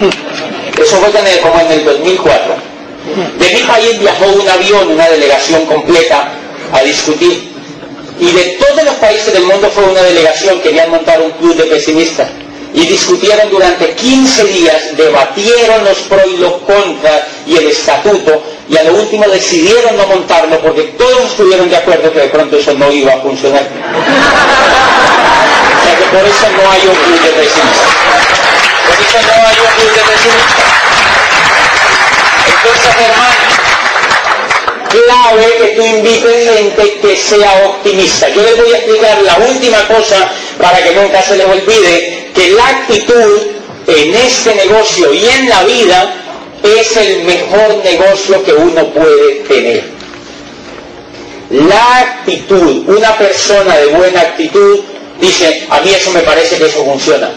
[0.80, 1.10] Eso fue
[1.42, 2.54] como en el 2004.
[3.38, 6.28] De mi país viajó un avión, una delegación completa
[6.72, 7.50] a discutir.
[8.18, 11.64] Y de todos los países del mundo fue una delegación, querían montar un club de
[11.64, 12.28] pesimistas.
[12.72, 18.76] Y discutieron durante 15 días, debatieron los pros y los contras y el estatuto, y
[18.76, 22.72] a lo último decidieron no montarlo porque todos estuvieron de acuerdo que de pronto eso
[22.74, 23.66] no iba a funcionar
[25.96, 27.30] que por eso no hay un de.
[28.86, 30.00] Por eso no hay un club de.
[32.50, 33.44] Entonces, hermano,
[34.88, 38.28] clave que tú invites gente que sea optimista.
[38.28, 40.30] Yo les voy a explicar la última cosa
[40.60, 43.40] para que nunca se les olvide, que la actitud
[43.86, 46.14] en este negocio y en la vida
[46.62, 49.84] es el mejor negocio que uno puede tener.
[51.50, 54.80] La actitud, una persona de buena actitud
[55.20, 57.30] dice, a mí eso me parece que eso funciona.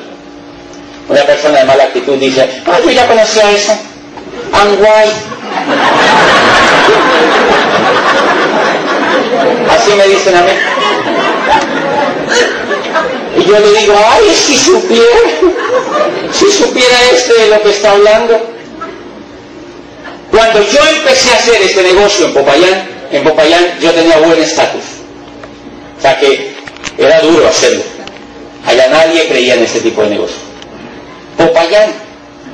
[1.09, 3.77] Una persona de mala actitud dice, ah, yo ya conocía eso.
[4.53, 5.05] and why?
[9.69, 10.51] Así me dicen a mí.
[13.43, 15.19] Y yo le digo, ay, si supiera,
[16.31, 18.39] si supiera este de lo que está hablando.
[20.31, 24.83] Cuando yo empecé a hacer este negocio en Popayán, en Popayán yo tenía buen estatus.
[25.97, 26.55] O sea que
[26.97, 27.83] era duro hacerlo.
[28.65, 30.37] Allá nadie creía en este tipo de negocio.
[31.37, 31.91] Popayán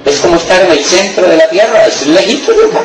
[0.06, 2.82] es como estar en el centro de la tierra, es lejito de acá.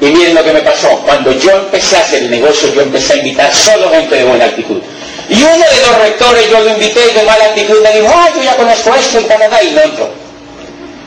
[0.00, 0.88] Y miren lo que me pasó.
[1.04, 4.44] Cuando yo empecé a hacer el negocio, yo empecé a invitar solo gente de buena
[4.44, 4.80] actitud.
[5.28, 8.42] Y uno de los rectores, yo lo invité de mala actitud, me dijo, ah, yo
[8.42, 10.08] ya conozco esto en Canadá, y no entró.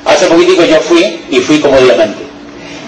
[0.05, 2.23] Hace poquitico yo fui, y fui como diamante.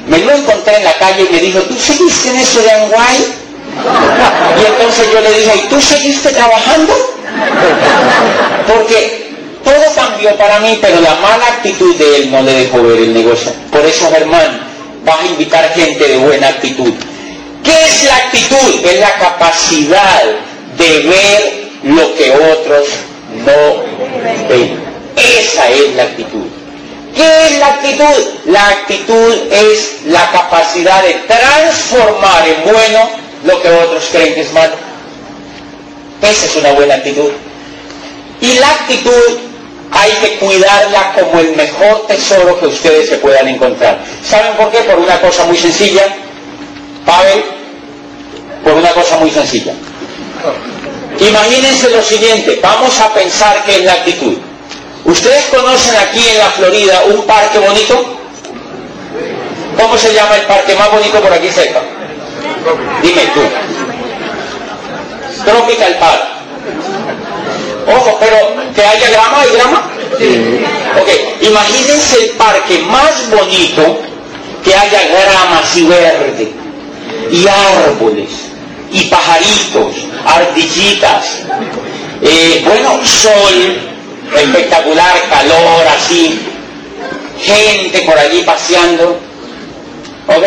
[0.08, 3.26] Me lo encontré en la calle y me dijo, ¿tú seguiste en eso de Anguay?
[4.62, 6.94] Y entonces yo le dije, ¿y tú seguiste trabajando?
[8.68, 9.32] Porque
[9.64, 13.14] todo cambió para mí, pero la mala actitud de él no le dejó ver el
[13.14, 13.54] negocio.
[13.72, 14.73] Por eso, Germán,
[15.04, 16.94] vas a invitar gente de buena actitud.
[17.64, 18.86] ¿Qué es la actitud?
[18.86, 20.24] Es la capacidad
[20.78, 22.88] de ver lo que otros
[23.46, 23.84] no
[24.50, 24.80] ven.
[25.16, 26.46] Esa es la actitud.
[27.16, 28.28] ¿Qué es la actitud?
[28.46, 33.10] La actitud es la capacidad de transformar en bueno
[33.46, 34.74] lo que otros creen que es malo.
[36.22, 37.32] Esa es una buena actitud.
[38.42, 39.53] Y la actitud
[39.92, 44.00] hay que cuidarla como el mejor tesoro que ustedes se puedan encontrar.
[44.24, 44.80] ¿Saben por qué?
[44.80, 46.04] Por una cosa muy sencilla.
[47.06, 47.44] Pavel,
[48.64, 49.74] por una cosa muy sencilla.
[51.20, 54.38] Imagínense lo siguiente, vamos a pensar que es la actitud.
[55.06, 58.20] ¿Ustedes conocen aquí en la Florida un parque bonito?
[59.78, 61.82] ¿Cómo se llama el parque más bonito por aquí cerca?
[63.02, 63.42] Dime tú.
[65.46, 66.24] Tropical Park.
[67.88, 68.38] Ojo, pero
[68.74, 69.90] que haya grama, ¿hay grama?
[71.02, 71.10] Ok,
[71.42, 74.00] imagínense el parque más bonito
[74.64, 76.54] que haya grama así verde
[77.32, 78.30] y árboles
[78.92, 81.26] y pajaritos, ardillitas,
[82.22, 83.80] eh, bueno, sol,
[84.38, 86.40] espectacular, calor así,
[87.42, 89.18] gente por allí paseando,
[90.28, 90.46] ¿ok?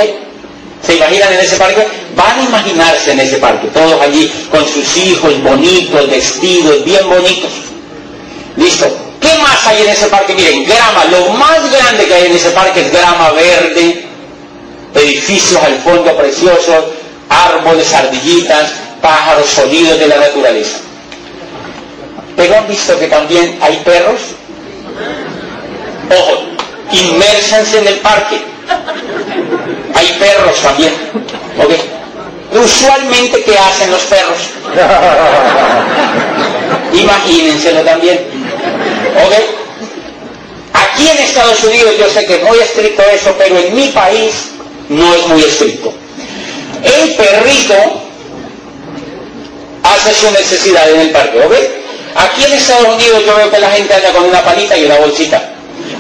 [0.87, 1.87] ¿Se imaginan en ese parque?
[2.17, 7.51] Van a imaginarse en ese parque, todos allí con sus hijos bonitos, vestidos, bien bonitos.
[8.57, 8.87] Listo.
[9.21, 10.35] ¿Qué más hay en ese parque?
[10.35, 11.05] Miren, grama.
[11.11, 14.07] Lo más grande que hay en ese parque es grama verde,
[14.95, 16.85] edificios al fondo preciosos,
[17.29, 20.79] árboles, ardillitas, pájaros, sonidos de la naturaleza.
[22.35, 24.21] Pero han visto que también hay perros.
[26.11, 26.43] Ojo,
[26.93, 28.57] inmérsanse en el parque
[29.95, 30.93] hay perros también.
[31.59, 31.96] ¿ok?
[32.63, 34.39] Usualmente, ¿qué hacen los perros?
[36.93, 38.19] Imagínenselo también.
[39.25, 39.35] ¿ok?
[40.73, 44.53] Aquí en Estados Unidos yo sé que es muy estricto eso, pero en mi país
[44.89, 45.93] no es muy estricto.
[46.83, 47.75] El perrito
[49.83, 51.55] hace su necesidad en el parque, ¿ok?
[52.17, 54.97] Aquí en Estados Unidos yo veo que la gente anda con una palita y una
[54.97, 55.43] bolsita.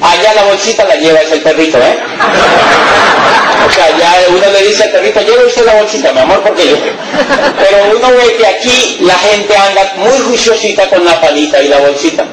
[0.00, 1.98] Allá la bolsita la lleva ese perrito, ¿eh?
[3.64, 6.68] O sea, ya uno le dice al perrito, lleva usted la bolsita, mi amor, porque
[6.68, 6.76] yo.
[6.76, 11.78] Pero uno ve que aquí la gente anda muy juiciosita con la palita y la
[11.78, 12.24] bolsita.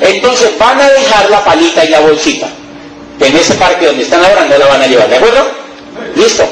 [0.00, 2.48] Entonces van a dejar la palita y la bolsita.
[3.20, 5.46] En ese parque donde están ahora no la van a llevar, ¿de acuerdo?
[6.14, 6.46] Listo.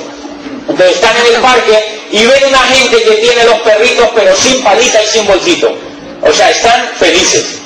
[0.69, 4.63] Entonces están en el parque y ven una gente que tiene los perritos pero sin
[4.63, 5.77] palita y sin bolsito.
[6.23, 7.59] O sea, están felices.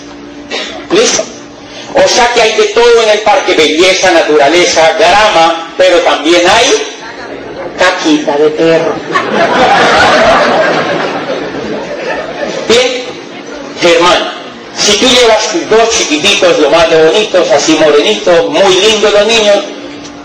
[0.91, 1.23] ¿Listo?
[1.95, 6.89] O sea que hay de todo en el parque, belleza, naturaleza, grama, pero también hay
[7.79, 8.95] caquita de perro.
[12.69, 13.05] Bien,
[13.81, 14.33] Germán,
[14.77, 19.57] si tú llevas dos chiquititos, lo más de bonitos, así morenitos, muy lindos los niños,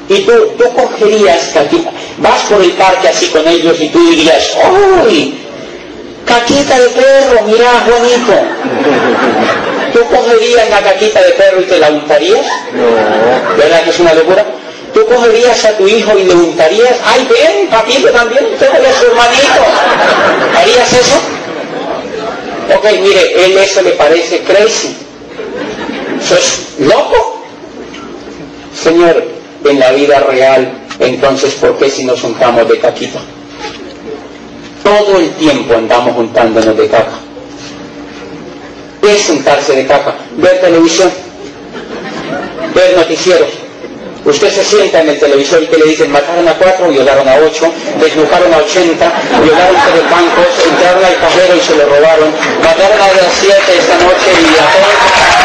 [0.09, 4.51] y tú, tú cogerías caquita, vas por el parque así con ellos y tú dirías,
[5.05, 5.39] ¡ay!
[6.25, 9.72] Caquita de perro, mira, bonito.
[9.93, 12.45] ¿Tú cogerías la caquita de perro y te la untarías?
[12.73, 13.55] No.
[13.57, 14.43] ¿Verdad que es una locura?
[14.93, 16.97] ¿Tú cogerías a tu hijo y le untarías?
[17.05, 18.45] ¡Ay, ven, papito también!
[18.53, 19.61] ¡Usted es su hermanito!
[20.57, 21.15] ¿Harías eso?
[22.75, 24.95] Ok, mire, él eso le parece crazy.
[26.19, 27.43] ¿Eso es loco?
[28.83, 29.23] Señor,
[29.65, 33.19] en la vida real, entonces, ¿por qué si nos juntamos de caquita?
[34.83, 37.22] Todo el tiempo andamos juntándonos de caca.
[39.03, 41.11] Es sentarse de caca, ver televisión,
[42.73, 43.49] ver noticieros.
[44.25, 47.35] Usted se sienta en el televisor y que le dicen mataron a cuatro, violaron a
[47.35, 47.69] ocho,
[47.99, 49.11] desnucaron a ochenta,
[49.43, 52.31] violaron tres bancos, entraron al cajero y se lo robaron,
[52.63, 55.42] mataron a las siete esta noche y a todos.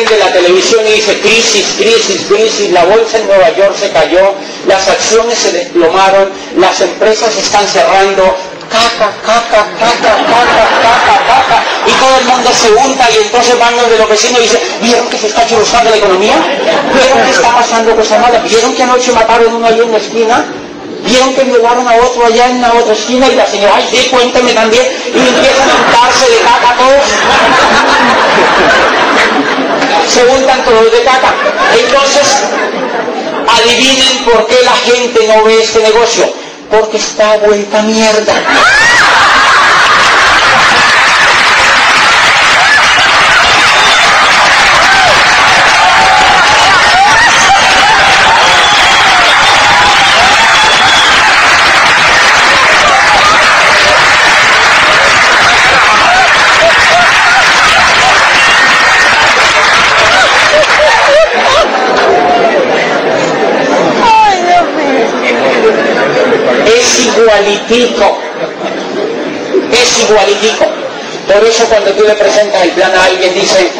[0.00, 4.34] Prende la televisión y dice crisis, crisis, crisis, la bolsa en Nueva York se cayó,
[4.66, 8.22] las acciones se desplomaron, las empresas están cerrando,
[8.70, 13.76] caca, caca, caca, caca, caca, caca, y todo el mundo se unta y entonces van
[13.76, 16.36] donde los vecinos y dicen, ¿vieron que se está churruscando la economía?
[16.94, 18.42] ¿Vieron que está pasando cosas malas?
[18.48, 20.44] ¿Vieron que anoche mataron uno ahí en la esquina?
[21.04, 23.26] ¿Vieron que violaron a otro allá en la otra esquina?
[23.26, 27.04] Y la señora, ay, sí, cuénteme también, y empiezan a untarse de caca todos.
[30.08, 31.34] Se untan todos de caca.
[31.78, 32.38] Entonces,
[33.48, 36.32] adivinen por qué la gente no ve este negocio
[36.70, 38.32] porque está vuelta mierda.
[69.72, 70.66] Es igualitico.
[71.32, 73.70] Por eso cuando tú le presentas el plan a alguien dice,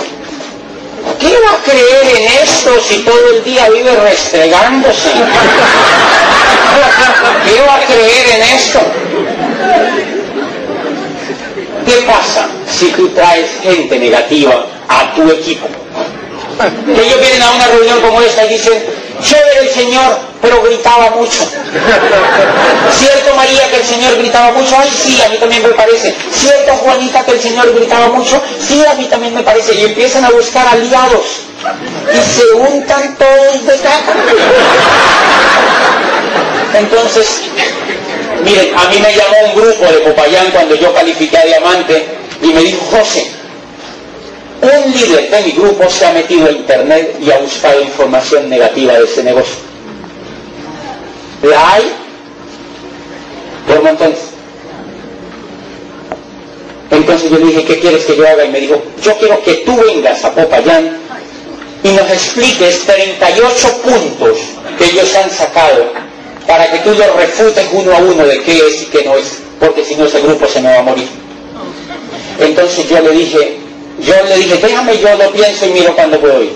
[1.19, 5.11] ¿qué va a creer en esto si todo el día vive restregándose?
[7.45, 8.79] ¿Qué va a creer en esto?
[11.85, 15.67] ¿Qué pasa si tú traes gente negativa a tu equipo?
[16.87, 18.85] Ellos vienen a una reunión como esta y dicen,
[19.71, 21.47] Señor, pero gritaba mucho.
[22.99, 24.77] ¿Cierto María que el Señor gritaba mucho?
[24.79, 26.15] Ay, sí, a mí también me parece.
[26.33, 28.43] ¿Cierto Juanita que el Señor gritaba mucho?
[28.61, 29.75] Sí, a mí también me parece.
[29.75, 31.25] Y empiezan a buscar aliados.
[32.13, 34.15] Y se untan todos de caca.
[36.75, 37.43] Entonces,
[38.45, 42.47] miren, a mí me llamó un grupo de Popayán cuando yo califiqué a diamante y
[42.49, 43.40] me dijo, José,
[44.63, 48.95] un líder de mi grupo se ha metido a internet y ha buscado información negativa
[48.95, 49.57] de ese negocio.
[51.43, 51.93] ¿La hay?
[53.67, 54.19] Por montones.
[56.91, 58.45] Entonces yo le dije, ¿qué quieres que yo haga?
[58.45, 60.99] Y me dijo, yo quiero que tú vengas a Popayán
[61.83, 64.39] y nos expliques 38 puntos
[64.77, 65.93] que ellos han sacado
[66.47, 69.39] para que tú los refutes uno a uno de qué es y qué no es,
[69.59, 71.09] porque si no ese grupo se me va a morir.
[72.39, 73.60] Entonces yo le dije,
[74.01, 76.53] yo le dije, déjame, yo lo pienso y miro cuándo puedo ir.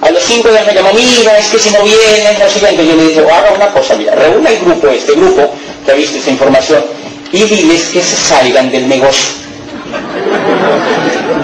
[0.00, 2.86] A los cinco días me llamó, mira, es que si no vienen, no siguiente.
[2.86, 5.50] Yo le dije, haga una cosa, mira, reúna el grupo, este grupo
[5.84, 6.84] que ha visto esa información,
[7.32, 9.30] y diles que se salgan del negocio.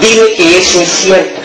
[0.00, 1.40] Dile que eso es cierto.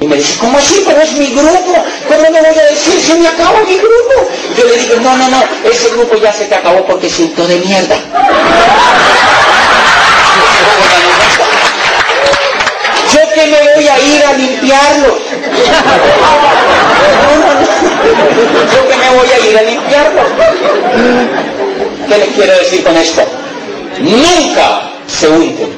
[0.00, 0.82] Y me dice, ¿cómo así?
[0.86, 1.84] Pero es mi grupo.
[2.08, 4.28] ¿Cómo me voy a decir si me acabo mi grupo?
[4.58, 7.56] Yo le dije, no, no, no, ese grupo ya se te acabó porque siento de
[7.56, 7.96] mierda.
[13.34, 15.18] Que me voy a ir a limpiarlos.
[18.74, 20.26] Yo que me voy a ir a limpiarlos.
[22.08, 23.22] ¿Qué les quiero decir con esto?
[24.00, 25.70] Nunca se unten.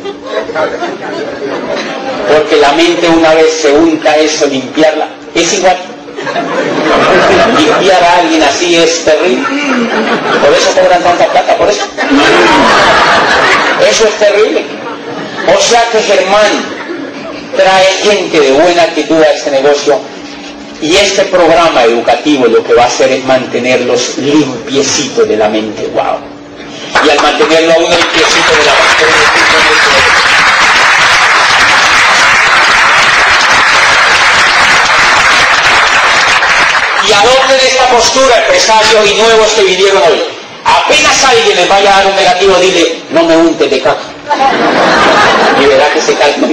[2.33, 5.77] Porque la mente una vez se unta eso, limpiarla, es igual.
[7.59, 9.47] Limpiar a alguien así es terrible.
[10.43, 11.85] Por eso cobran tanta plata, por eso.
[13.89, 14.65] Eso es terrible.
[15.55, 16.82] O sea que Germán
[17.57, 20.01] trae gente de buena actitud a este negocio
[20.81, 25.87] y este programa educativo lo que va a hacer es mantenerlos limpiecitos de la mente,
[25.95, 26.19] wow.
[27.05, 29.05] Y al mantenerlo a limpiecito de la mente,
[37.09, 40.23] y adopten esta postura empresarios y nuevos que vinieron hoy.
[40.65, 43.99] Apenas alguien les vaya a dar un negativo, dile, no me unte de caca.
[45.61, 46.49] Y verá que se calma